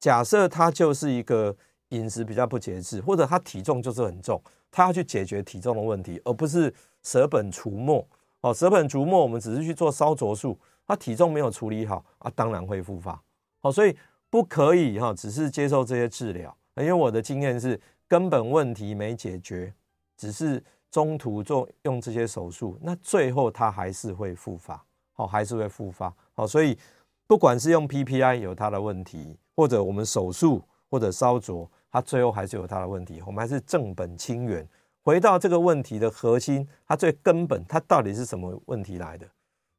[0.00, 1.54] 假设他就是一个
[1.90, 8.06] 饮食比较不节制，或者他体重就是很重，他要去解决体重的问题，而不是舍本逐末。
[8.40, 13.22] 哦，舍本逐末，我们只是去做烧灼术，他体重没有处理好啊，当然会复发。
[13.60, 13.94] 好，所以
[14.30, 16.56] 不可以哈，只是接受这些治疗。
[16.76, 19.74] 因为我的经验是，根本问题没解决，
[20.16, 20.64] 只是
[20.96, 24.82] 中途做用这些手术，那最后他还是会复发。
[25.12, 26.10] 好，还是会复发。
[26.32, 26.78] 好，所以
[27.26, 33.22] 不管是用 PPI 有它的问题，或者我们手术或者烧灼，它最后还是有它的问题。
[33.26, 34.66] 我们还是正本清源。
[35.02, 39.28] 回到这个问题的核心，它最根本，它到底是什么问题来的？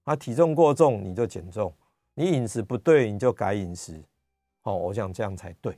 [0.04, 1.74] 啊，体重过重你就减重，
[2.14, 4.00] 你饮食不对你就改饮食，
[4.62, 5.76] 哦，我想这样才对。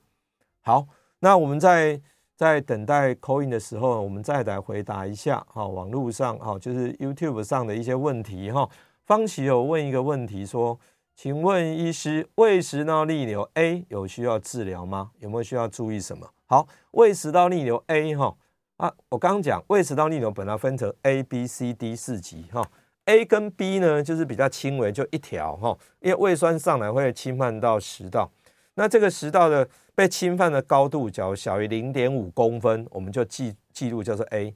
[0.60, 0.86] 好，
[1.19, 2.02] 那我们在
[2.39, 8.65] 在等待 call in 的时候，我们再来回答一下哈，网络上哈，就是 YouTube 上的一些问题哈。
[9.04, 10.80] 方琦有问一个问题说，
[11.17, 15.12] 请问医师，胃食道逆流 A 有需要治疗吗？
[15.19, 16.30] 有没有需要注意什么？
[16.45, 18.34] 好，胃食道逆流 A 哈。
[18.78, 22.65] 啊，我刚刚讲胃食道逆流本来分成 A、B、C、D 四级哈
[23.04, 28.32] ，A 跟 B 呢就是比较轻微，就一条哈，因为胃酸上来会侵犯到食道，
[28.75, 29.67] 那这个食道的
[29.99, 34.49] 被侵犯的高度，假如小于零点五公分，我们就记记录叫做 A；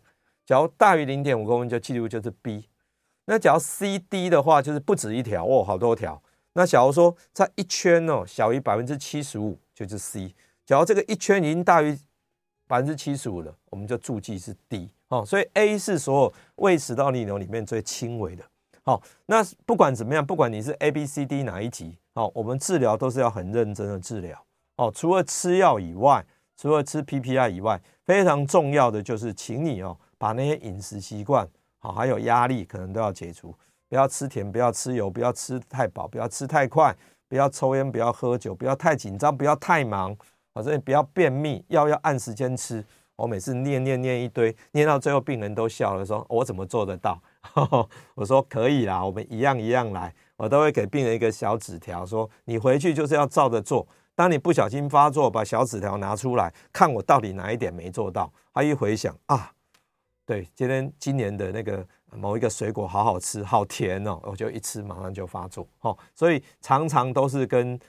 [0.45, 2.69] 假如大于零点五公分，就记录就是 B。
[3.25, 6.23] 那假如 C、D 的话，就是不止一条哦，好多条。
[6.53, 10.33] 那假如说在一圈哦，小于百分之七十五，就是 C；
[10.65, 11.99] 假如这个一圈已经大于
[12.65, 18.45] 百分之七十五了，我们就注记是 D 哦，所以 A 是所有胃食道逆流里面最轻微的。
[18.83, 24.41] 好，那不管怎么样，不管你是 A、B、C、D 哪一级，好，我们治疗都是要很认真的治疗。
[24.91, 26.25] 除了吃药以外，
[26.57, 31.47] 除了吃 PPI 以外，非常重要的就是，请你哦，把那些饮食习惯，
[31.79, 33.53] 好，还有压力可能都要解除，
[33.89, 36.95] 不要吃甜，不要吃油，不要吃太饱，不要吃太快，
[37.27, 40.15] 不要抽烟，不要喝酒，不要太紧张，不要太忙。
[40.53, 42.85] 反正不要便秘，药要按时间吃。
[43.15, 47.19] 我每次念念念一堆，念到最后病人都笑了，说：“我怎么做得到？”
[48.13, 53.87] 我说：“可以啦，我们一样一样来。”我都会给病人一个小纸条，说：“你回去就是要照着做。
[54.15, 59.51] 当你不小心发作，把小纸条拿出来看，我到底哪一点没做到。”他一回想啊，
[60.25, 65.67] 对，今天今年的那个某一个水果好好吃，好甜哦，我就一吃马上就发作。
[65.81, 67.79] 哦，所以常常都是跟。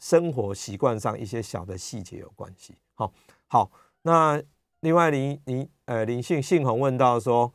[0.00, 2.72] 生活习惯上一些小的细节有关系。
[2.94, 3.12] 好，
[3.48, 3.68] 好，
[4.02, 4.40] 那
[4.78, 7.52] 另外林林呃林信信宏问到说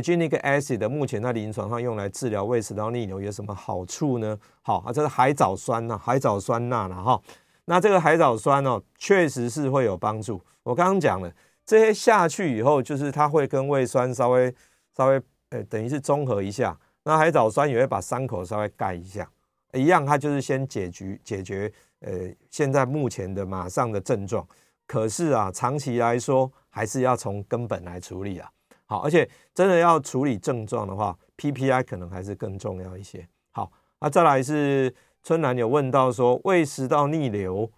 [0.00, 4.38] ，Agenic acid 目前在临床上用来治疗胃食道逆流有什么好处呢？
[4.62, 7.20] 好啊，这是海藻酸呐，海藻酸钠了哈。
[7.64, 10.40] 那这个海藻酸哦，确实是会有帮助。
[10.62, 11.32] 我刚刚讲了，
[11.64, 14.54] 这些下去以后，就是它会跟胃酸稍微
[14.96, 16.78] 稍微呃等于是中和一下。
[17.04, 19.28] 那海藻酸也会把伤口稍微盖一下，
[19.72, 21.72] 一样，它就是先解决解决。
[22.00, 22.12] 呃，
[22.50, 24.46] 现在目前的马上的症状，
[24.86, 28.50] 可是啊，长期来说还是要从根本来处理啊。
[28.86, 33.28] 好，而且真的要处理症状的话，PPI 可能还是更重要一些。
[33.52, 33.70] 好，
[34.00, 37.70] 那再来是春兰有问到说，胃食道逆流，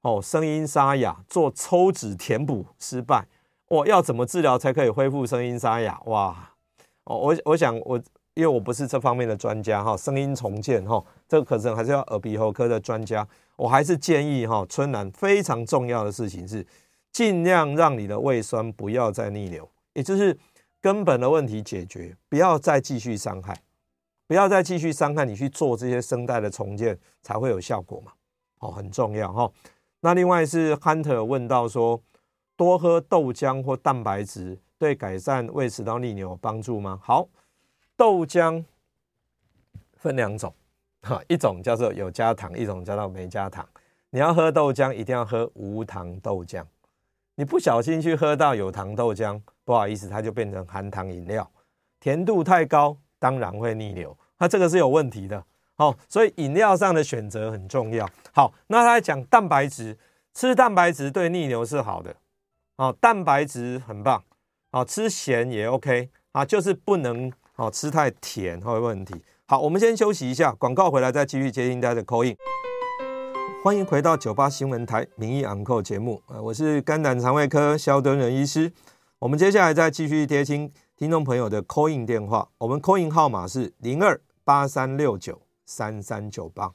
[0.00, 3.26] 哦，声音沙哑，做抽脂填补失败，
[3.68, 6.00] 我要怎么治疗才可以恢复声音沙哑？
[6.06, 6.50] 哇，
[7.04, 8.02] 哦，我我想我。
[8.36, 13.24] 因为我不是这方面的专家哈，声音重建哈，这个可能还是要耳鼻喉科的专家。
[13.54, 16.66] 我还是建议哈，春兰非常重要的事情是，
[17.12, 20.36] 尽量让你的胃酸不要再逆流，也就是
[20.84, 23.58] 根本的问题解决，不要再继续伤害，
[24.26, 28.12] 不要再继续伤害，你去做这些声带的重建才会有效果嘛。
[28.58, 29.50] 哦，很重要哈。
[30.00, 31.98] 那另外是 Hunter 问到说，
[32.54, 37.00] 多喝豆浆或蛋白质对改善胃食道逆流有帮助吗？
[37.02, 37.26] 好。
[37.96, 38.62] 豆浆
[39.94, 40.52] 分两种，
[41.00, 43.66] 哈，一种叫做有加糖，一种叫做没加糖。
[44.10, 46.62] 你要喝豆浆，一定要喝无糖豆浆。
[47.36, 51.50] 你不小心去喝到有糖豆浆，不好意思，它就变成含糖饮料，
[52.00, 54.16] 甜度太高，当然会逆流。
[54.38, 55.44] 它这个是有问题的，
[55.76, 58.08] 哦，所以饮料上的选择很重要。
[58.32, 59.96] 好，那他讲蛋白质，
[60.34, 62.14] 吃蛋白质对逆流是好的，
[62.76, 64.22] 哦，蛋白质很棒，
[64.72, 67.32] 哦，吃咸也 OK，啊，就是不能。
[67.56, 69.14] 好，吃太甜会有问题。
[69.46, 72.36] 好，我们先休息一下，广告回来再继续接听大家的 call in。
[73.62, 78.72] 欢迎回到九八新闻台名医昂扣节目，我是肝胆肠胃科萧敦仁医师。
[79.24, 86.70] 我们接下来再继续接听听众朋友的 call in 电话，我们 call in 号码是零二八三六九三三九八。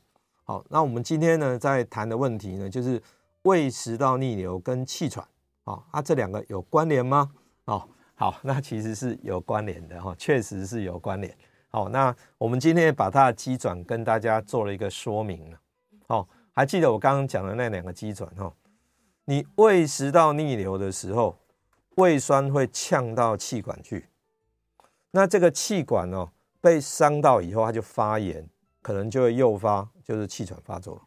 [0.46, 3.00] 好，那我们今天呢在谈的问题呢，就是
[3.44, 5.24] 胃食道逆流跟气喘，
[5.66, 7.30] 啊，啊这两个有关联吗？
[7.66, 11.32] 哦，好，那其实是有关联的哈，确实是有关联。
[11.68, 15.60] 好，那我们今天把它的机转跟大家做了一个说明了。
[16.08, 18.52] 好，还记得我刚刚讲的那两个机转哈？
[19.26, 21.38] 你胃食道逆流的时候，
[22.00, 24.08] 胃酸会呛到气管去，
[25.12, 26.30] 那这个气管哦
[26.62, 28.48] 被伤到以后，它就发炎，
[28.82, 31.02] 可能就会诱发就是气喘发作。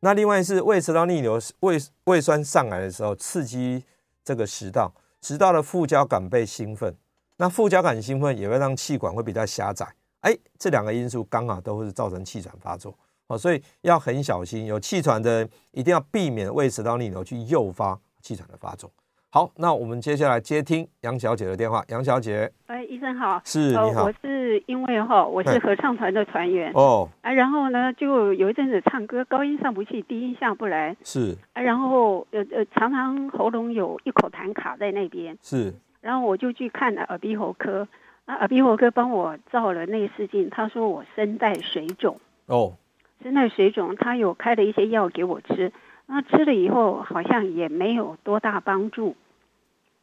[0.00, 3.84] 那另外是胃食道逆流，胃胃酸上来的时候，刺激
[4.24, 6.92] 这个食道，食道的副交感被兴奋，
[7.36, 9.86] 那副交感兴奋也会让气管会比较狭窄，
[10.22, 12.92] 哎，这两个因素刚好都会造成气喘发作。
[13.28, 18.90] 哦，所以要很小心，有气喘的一定要避免胃食道逆流去诱发气喘的发作。
[19.34, 21.82] 好，那我们接下来接听杨小姐的电话。
[21.88, 26.70] 杨小姐，哎，医生好，是你好，我是因为哈，我是合唱团的团员。
[26.72, 31.36] 哦，啊，然后呢，就有一阵子唱歌高音上不去，低音下不来，是。
[31.52, 37.88] 啊，然后呃呃，常常喉咙有一口痰卡在那边，是，然后我就去看了耳鼻喉科，
[38.26, 42.20] 啊，耳鼻喉科帮我照了内视镜，他说我声带水肿。
[42.46, 42.74] 哦。
[43.20, 45.72] 声带水肿，他有开了一些药给我吃，
[46.06, 49.16] 那吃了以后好像也没有多大帮助，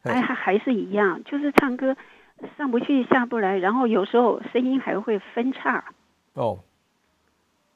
[0.03, 1.95] 哎，还还是一样，就是唱歌
[2.57, 5.83] 上不去下不来，然后有时候声音还会分叉。
[6.33, 6.59] 哦，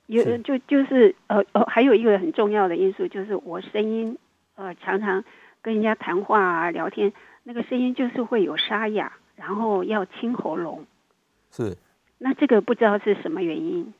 [0.07, 4.17] 有就就是呃呃，还有一个很重要的因素就是我声音
[4.55, 5.23] 呃常常
[5.61, 7.13] 跟人家谈话啊聊天，
[7.43, 10.85] 那个声音就是会有沙哑，然后要清喉咙。
[11.51, 11.77] 是。
[12.17, 13.93] 那这个不知道是什么原因。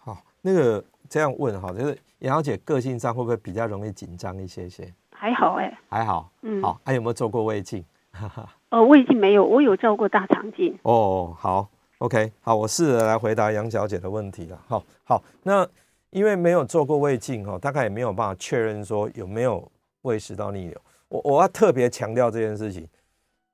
[0.00, 4.92] 好那个这样问哈，就是杨小姐个性上会不会比较容易紧张一些些？
[5.22, 7.84] 还好哎、欸，还好，嗯，好，还、啊、有没有做过胃镜？
[8.70, 10.76] 呃，胃镜没有，我有照过大肠镜。
[10.82, 11.68] 哦，好
[11.98, 14.60] ，OK，好，我试着来回答杨小姐的问题了。
[14.66, 15.64] 好，好，那
[16.10, 19.70] 因为没有做过胃镜哈，大概也没有办法确认说有没有
[20.00, 20.80] 胃食道逆流。
[21.06, 22.84] 我我要特别强调这件事情，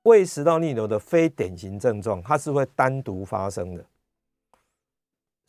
[0.01, 3.85] 胃食道逆流的非典型症状，它是会单独发生的。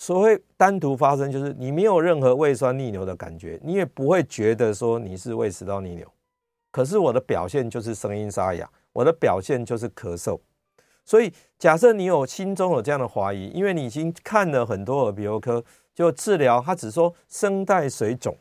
[0.01, 6.11] 所谓单独发生，就是你没有任何胃酸逆流的感觉，你也不会觉得说你是胃食道逆流。
[6.71, 10.41] 可是我的表现就是声音沙哑，我的表现就是咳嗽。
[11.05, 15.63] 所以假设你有心中有这样的怀疑，因为你已经看了很多耳鼻喉科，
[15.95, 18.35] 就治疗，他只说声带水肿。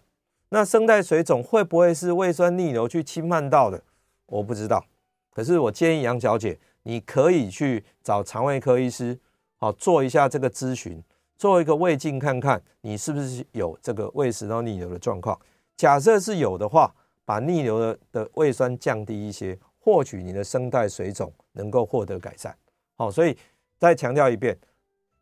[0.47, 3.83] 那声带水肿会不会是胃酸逆流去侵犯到的？
[4.27, 4.85] 我不知道。
[5.31, 9.19] 可是我建议杨小姐，你可以去找肠胃科医师，
[9.57, 11.03] 好做一下这个咨询。
[11.39, 15.39] 做一个胃镜看看，你是不是有这个胃食道逆流的状况。
[15.77, 22.53] 假设是有的话，把逆流的的胃酸降低一些，或许你的声带水肿能够获得改善。
[22.97, 23.37] 好，所以
[23.77, 24.59] 再强调一遍，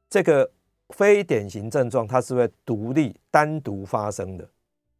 [0.10, 0.50] 这个
[0.90, 4.50] 非典型症状它是会独立单独发生的。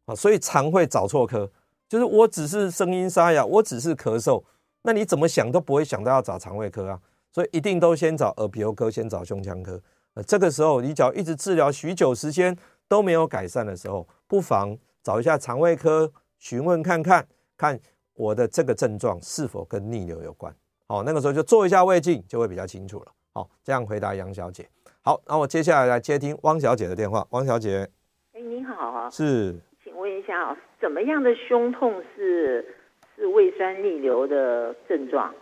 [0.04, 1.50] 啊，所以常会找错科，
[1.88, 4.40] 就是我只是声音沙哑，我只是咳嗽，
[4.82, 7.00] 那你怎么想都不会想到要找肠胃科啊。
[7.32, 9.82] 所以一定都先找耳鼻喉科，先找胸腔科。
[10.22, 12.56] 这个时候，你只要一直治疗许久时间
[12.88, 17.78] 都没有改善的时候，不妨找一下肠胃科询问看看，看
[18.14, 20.54] 我的这个症状是否跟逆流有关。
[20.86, 23.12] 好，那个时候就做一下胃镜，就会比较清楚了。
[23.34, 24.68] 好，这样回答杨小姐。
[25.02, 27.26] 好，那我接下来来接听汪小姐的电话。
[27.30, 27.88] 汪小姐，
[28.32, 29.54] 哎，你好啊，是，
[29.84, 32.74] 请问一下啊，怎么样的胸痛是
[33.14, 35.34] 是胃酸逆流的症状？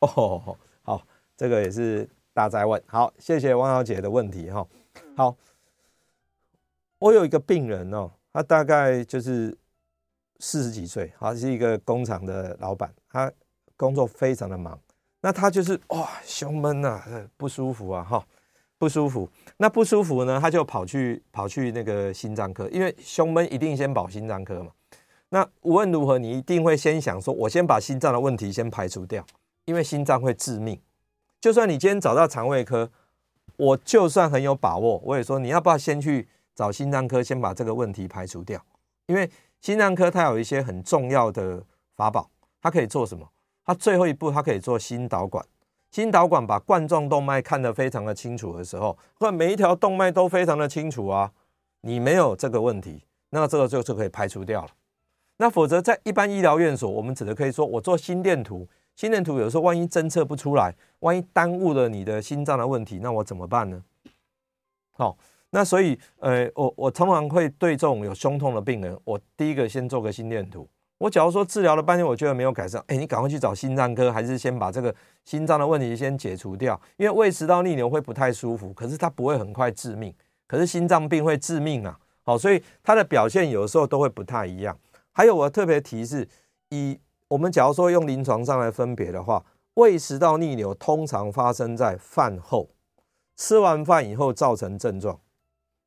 [0.00, 1.02] 哦，好，
[1.36, 2.08] 这个也是。
[2.34, 4.66] 大家问好，谢谢汪小姐的问题哈。
[5.16, 5.36] 好，
[6.98, 9.56] 我有一个病人哦，他大概就是
[10.38, 13.30] 四十几岁，他是一个工厂的老板，他
[13.76, 14.78] 工作非常的忙。
[15.20, 18.26] 那他就是哇，胸闷啊，不舒服啊，哈，
[18.78, 19.28] 不舒服。
[19.58, 24.72] 那不舒服呢，他就跑去跑去那个心脏科，因为胸闷一定先保心脏科嘛。
[25.28, 29.24] 那无论如何，你一定会先想说，我先把心脏的问题先排除掉，
[29.66, 30.80] 因为心脏会致命。
[31.42, 32.88] 就算你今天找到肠胃科，
[33.56, 38.64] 我就算很有把握，我也说你要不要先去找心脏科，先把这个问题排除掉。
[39.06, 39.28] 因为
[39.60, 41.60] 心脏科它有一些很重要的
[41.96, 42.30] 法宝，
[42.60, 43.28] 它可以做什么？
[43.64, 45.44] 它最后一步它可以做心导管。
[45.90, 51.32] 心导管把冠状动脉看得非常的清楚的时候，或每一条动脉都非常的清楚啊，
[51.80, 54.68] 你没有这个问题，那这个就就可以排除掉了。
[55.38, 58.68] 那否则在一般医疗院所，我们只能可以说我做心电图。
[59.02, 63.82] 心电图有时候万一侦测不出来，万一耽误了你的心脏的问题，那我怎么办呢？
[64.92, 65.18] 好，
[65.50, 70.68] 那所以，呃，我我通常会对这种有胸痛的病人，我第一个先做个心电图。
[70.98, 74.94] 我假如说治疗了半天，我觉得没有改善，哎，你赶快去找心脏科，还是先把这个
[75.24, 80.14] 心脏的问题先解除掉，因为胃食道逆流会不太舒服，可是它不会很快致命。
[80.46, 84.78] 可是心脏病会致命啊，好，所以它的表现有时候都会不太一样。
[85.10, 86.28] 还有我特别提示，
[86.68, 86.96] 以
[87.32, 89.42] 我们假如说用临床上来分别的话，
[89.74, 92.68] 胃食道逆流通常发生在饭后，
[93.36, 95.18] 吃完饭以后造成症状。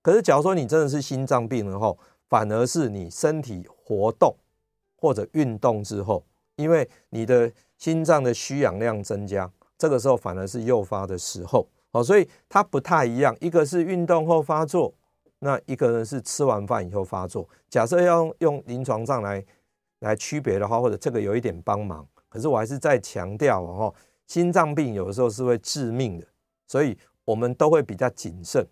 [0.02, 4.36] 可是假如说你真的是心脏病了后，反而是你身体活动
[4.96, 6.26] 或者运动之后，
[6.56, 11.68] 因为你的心脏的需氧量增加，这个时候反而是诱发的时候。
[11.92, 14.92] 哦，所以它不太一样，一个是运动后发作，
[15.40, 17.48] 那一个呢是吃完饭以后发作。
[17.70, 19.46] 假设要用临床上来
[20.00, 23.94] 来区别的话，或者这个有一点帮忙，可是我还是再强调哦，
[24.28, 26.26] 心脏病有的时候是会致命的，
[26.68, 28.66] 所以我们都会比较谨慎。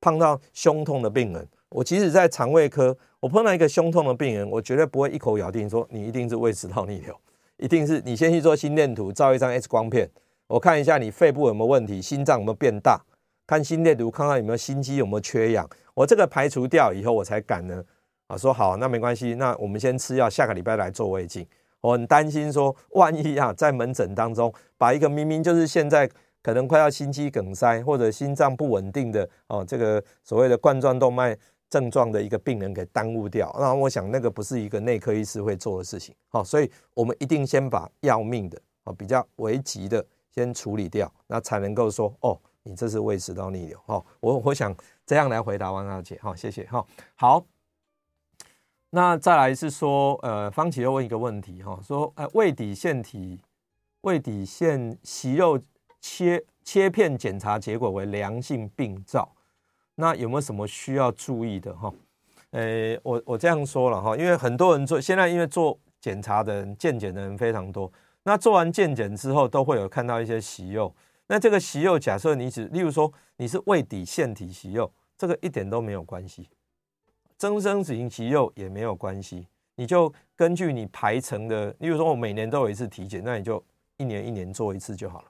[0.00, 7.16] 碰到胸痛的病人，我即使在肠胃科，我碰到一个胸痛的病人，我绝对不会一口咬定说你一定是胃食道逆流，
[7.58, 10.10] 一定是你先去做心电图，照一张 X 光片。
[10.48, 13.00] 我看一下你肺部有没有问题，心脏有没有变大，
[13.46, 15.68] 看心电图，看看有没有心肌有没有缺氧。
[15.94, 17.84] 我这个排除掉以后，我才敢呢
[18.32, 21.46] 啊说好，那没关系，那我们先吃药，下个礼拜来做胃镜。
[21.82, 26.08] 我很担心说，万一啊在门诊当中把一个明明就是现在
[26.42, 31.36] 可能快要心肌梗塞或者心脏不稳定的哦这个所谓的冠状动脉
[31.68, 36.14] 症状的一个病人给耽误掉，那我想那个不是一个内科医师会做的事情。
[36.30, 40.02] 好，所以我们一定先把要命的啊比较危急的。
[40.34, 44.02] 先处理掉，那才能够说哦，你这是胃食道逆流哦。
[44.18, 44.74] 我我想
[45.04, 46.82] 这样来回答王小姐哈，谢谢哈。
[47.14, 47.44] 好，
[48.94, 53.40] 那再来是说，呃，方琦又问一个问题哈，说，呃，胃底腺体、
[54.02, 55.58] 胃底腺息肉
[55.98, 59.32] 切切片检查结果为良性病灶，
[59.94, 61.90] 那有没有什么需要注意的哈？
[62.50, 67.90] 呃，我我这样说了哈，因为很多人做现在因为做检查的人、健检的人非常多。
[68.24, 70.94] 那做完健检之后，都会有看到一些息肉。
[71.28, 76.50] 那这个息肉，假设你只，例如说你是胃底腺体息肉，这个一点都没有关系。
[77.42, 83.60] 增生型息肉也没有关系，你就根据你排程的，例如说我每年都有一次体检，那你就
[83.96, 85.28] 一年一年做一次就好了。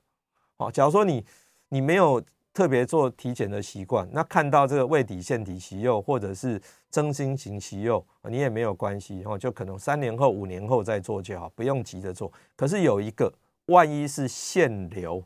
[0.58, 1.24] 好，假如说你
[1.70, 2.22] 你没有。
[2.54, 6.60] 特别做体检的习惯，那看到这个胃底腺体息肉或者是
[6.90, 12.30] 增生型息肉，你也没有关系哦，就可能三年后、五年后再做就好，不用急着做。
[12.54, 13.32] 可是有一个，
[13.68, 15.24] 万一是腺瘤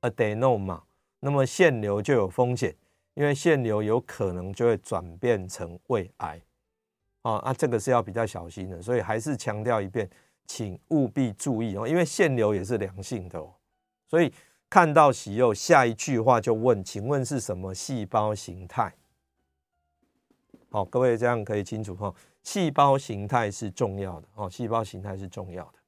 [0.00, 0.80] adenoma，
[1.20, 2.74] 那么腺瘤就有风险，
[3.16, 6.40] 因为腺瘤有可能就会转变成胃癌
[7.22, 10.08] 啊，啊，这个是要比较小心的，所以还是强调一遍，
[10.46, 13.52] 请务必注意哦，因为腺瘤也是良性的哦，
[14.06, 14.32] 所以。
[14.68, 18.92] 看到息肉，下一句话就问：请问是什么细胞形态？
[20.70, 22.12] 好，各位这样可以清楚哈。
[22.42, 25.78] 细胞形态是重要的哦，细胞形态是重要的。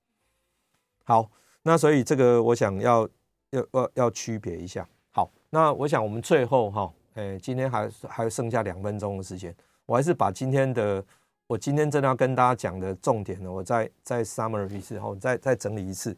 [1.03, 1.29] 好，
[1.63, 3.07] 那所以这个我想要
[3.51, 4.89] 要要要区别一下。
[5.11, 9.55] 好，那我想我们最后哈，诶，今天还还剩下两分钟的时间，
[9.87, 11.05] 我还是把今天的
[11.49, 16.17] 我今天真的要跟大家讲的重点呢，我再再 summary 一次，后再再整理一次。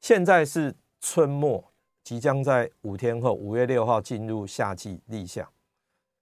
[0.00, 1.62] 现在是春末。
[2.04, 5.48] 即将在五天后，五月六号进入夏季立夏。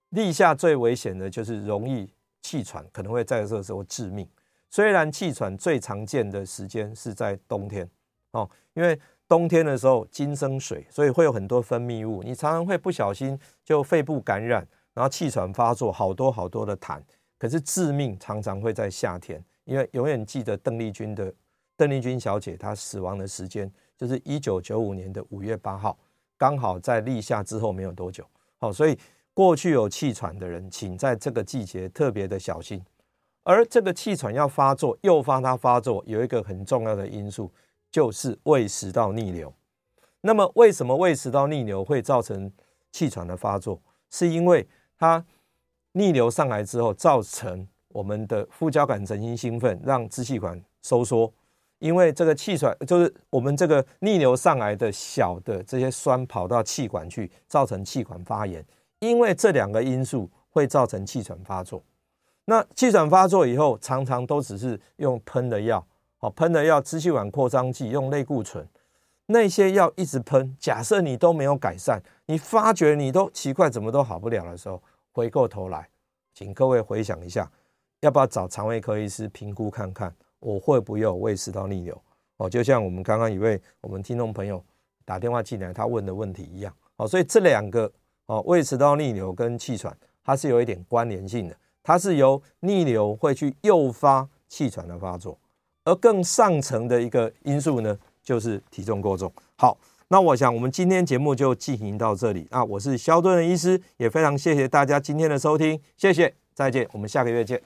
[0.09, 2.07] 立夏最危险的就是容易
[2.43, 4.29] 气喘，可能会在这个时候致命。
[4.69, 7.89] 虽然气喘最常见的时间是在冬天
[8.29, 8.97] 哦，因为
[9.31, 17.01] 冬天的时候金生水，所以会有很多分泌物，你常常会不小心就肺部感染，然后气喘发作，好多好多的痰。
[17.37, 21.33] 可是致命常常会在夏天，因为永远记得邓丽君的
[21.77, 23.71] 邓丽君小姐她死亡的时间。
[23.97, 25.97] 就是一九九五年的五月八号，
[26.37, 28.25] 刚好在立夏之后没有多久。
[28.57, 28.97] 好，所以
[29.33, 32.83] 过去有气喘的人，请在这个季节特别的小心。
[33.43, 37.49] 而这个气喘要发作，诱发它发作，有一个很重要的因素，
[37.91, 39.53] 就是胃食道逆流。
[40.21, 42.51] 那么，为什么胃食道逆流会造成
[42.91, 43.81] 气喘的发作？
[44.09, 44.67] 是因为
[44.97, 45.25] 它
[45.93, 51.31] 逆流上来之后，造成我们的副交感神经兴奋，让支气管收缩。
[51.79, 58.63] 因为这个气喘就是我们这个逆流上来的小的这些酸跑到气管去，造成气管发炎。
[58.99, 61.83] 因为这两个因素会造成气喘发作。
[62.45, 65.83] 那气喘发作以后，常常都只是用喷的药，
[66.21, 68.65] 哦，喷的药，支气管扩张剂，用类固醇，
[69.25, 70.55] 那些药一直喷。
[70.59, 75.89] 假设你都没有改善，你发觉你都奇怪，怎么都好不了的时候，回过头来，
[76.33, 77.51] 请各位回想一下，
[77.99, 80.13] 要不要找肠胃科医师评估看看？
[80.39, 82.01] 我会不会有胃食道逆流？
[82.37, 84.63] 哦，就像我们刚刚一位我们听众朋友
[85.05, 86.73] 打电话进来，他问的问题一样。
[86.97, 87.91] 哦，所以这两个
[88.27, 91.55] 哦，胃食道逆流跟气喘，它是有一点关联性的。
[91.83, 95.35] 它是由逆流会去诱发气喘的发作，
[95.83, 99.31] 而更上层的一个因素呢，就是体重过重。
[99.55, 99.75] 好，
[100.09, 107.59] 那我想我们今天节目就进行到这里啊，我是肖敦仁医师，也非常谢谢大家今天的收听，谢谢，再见，我们下个月见。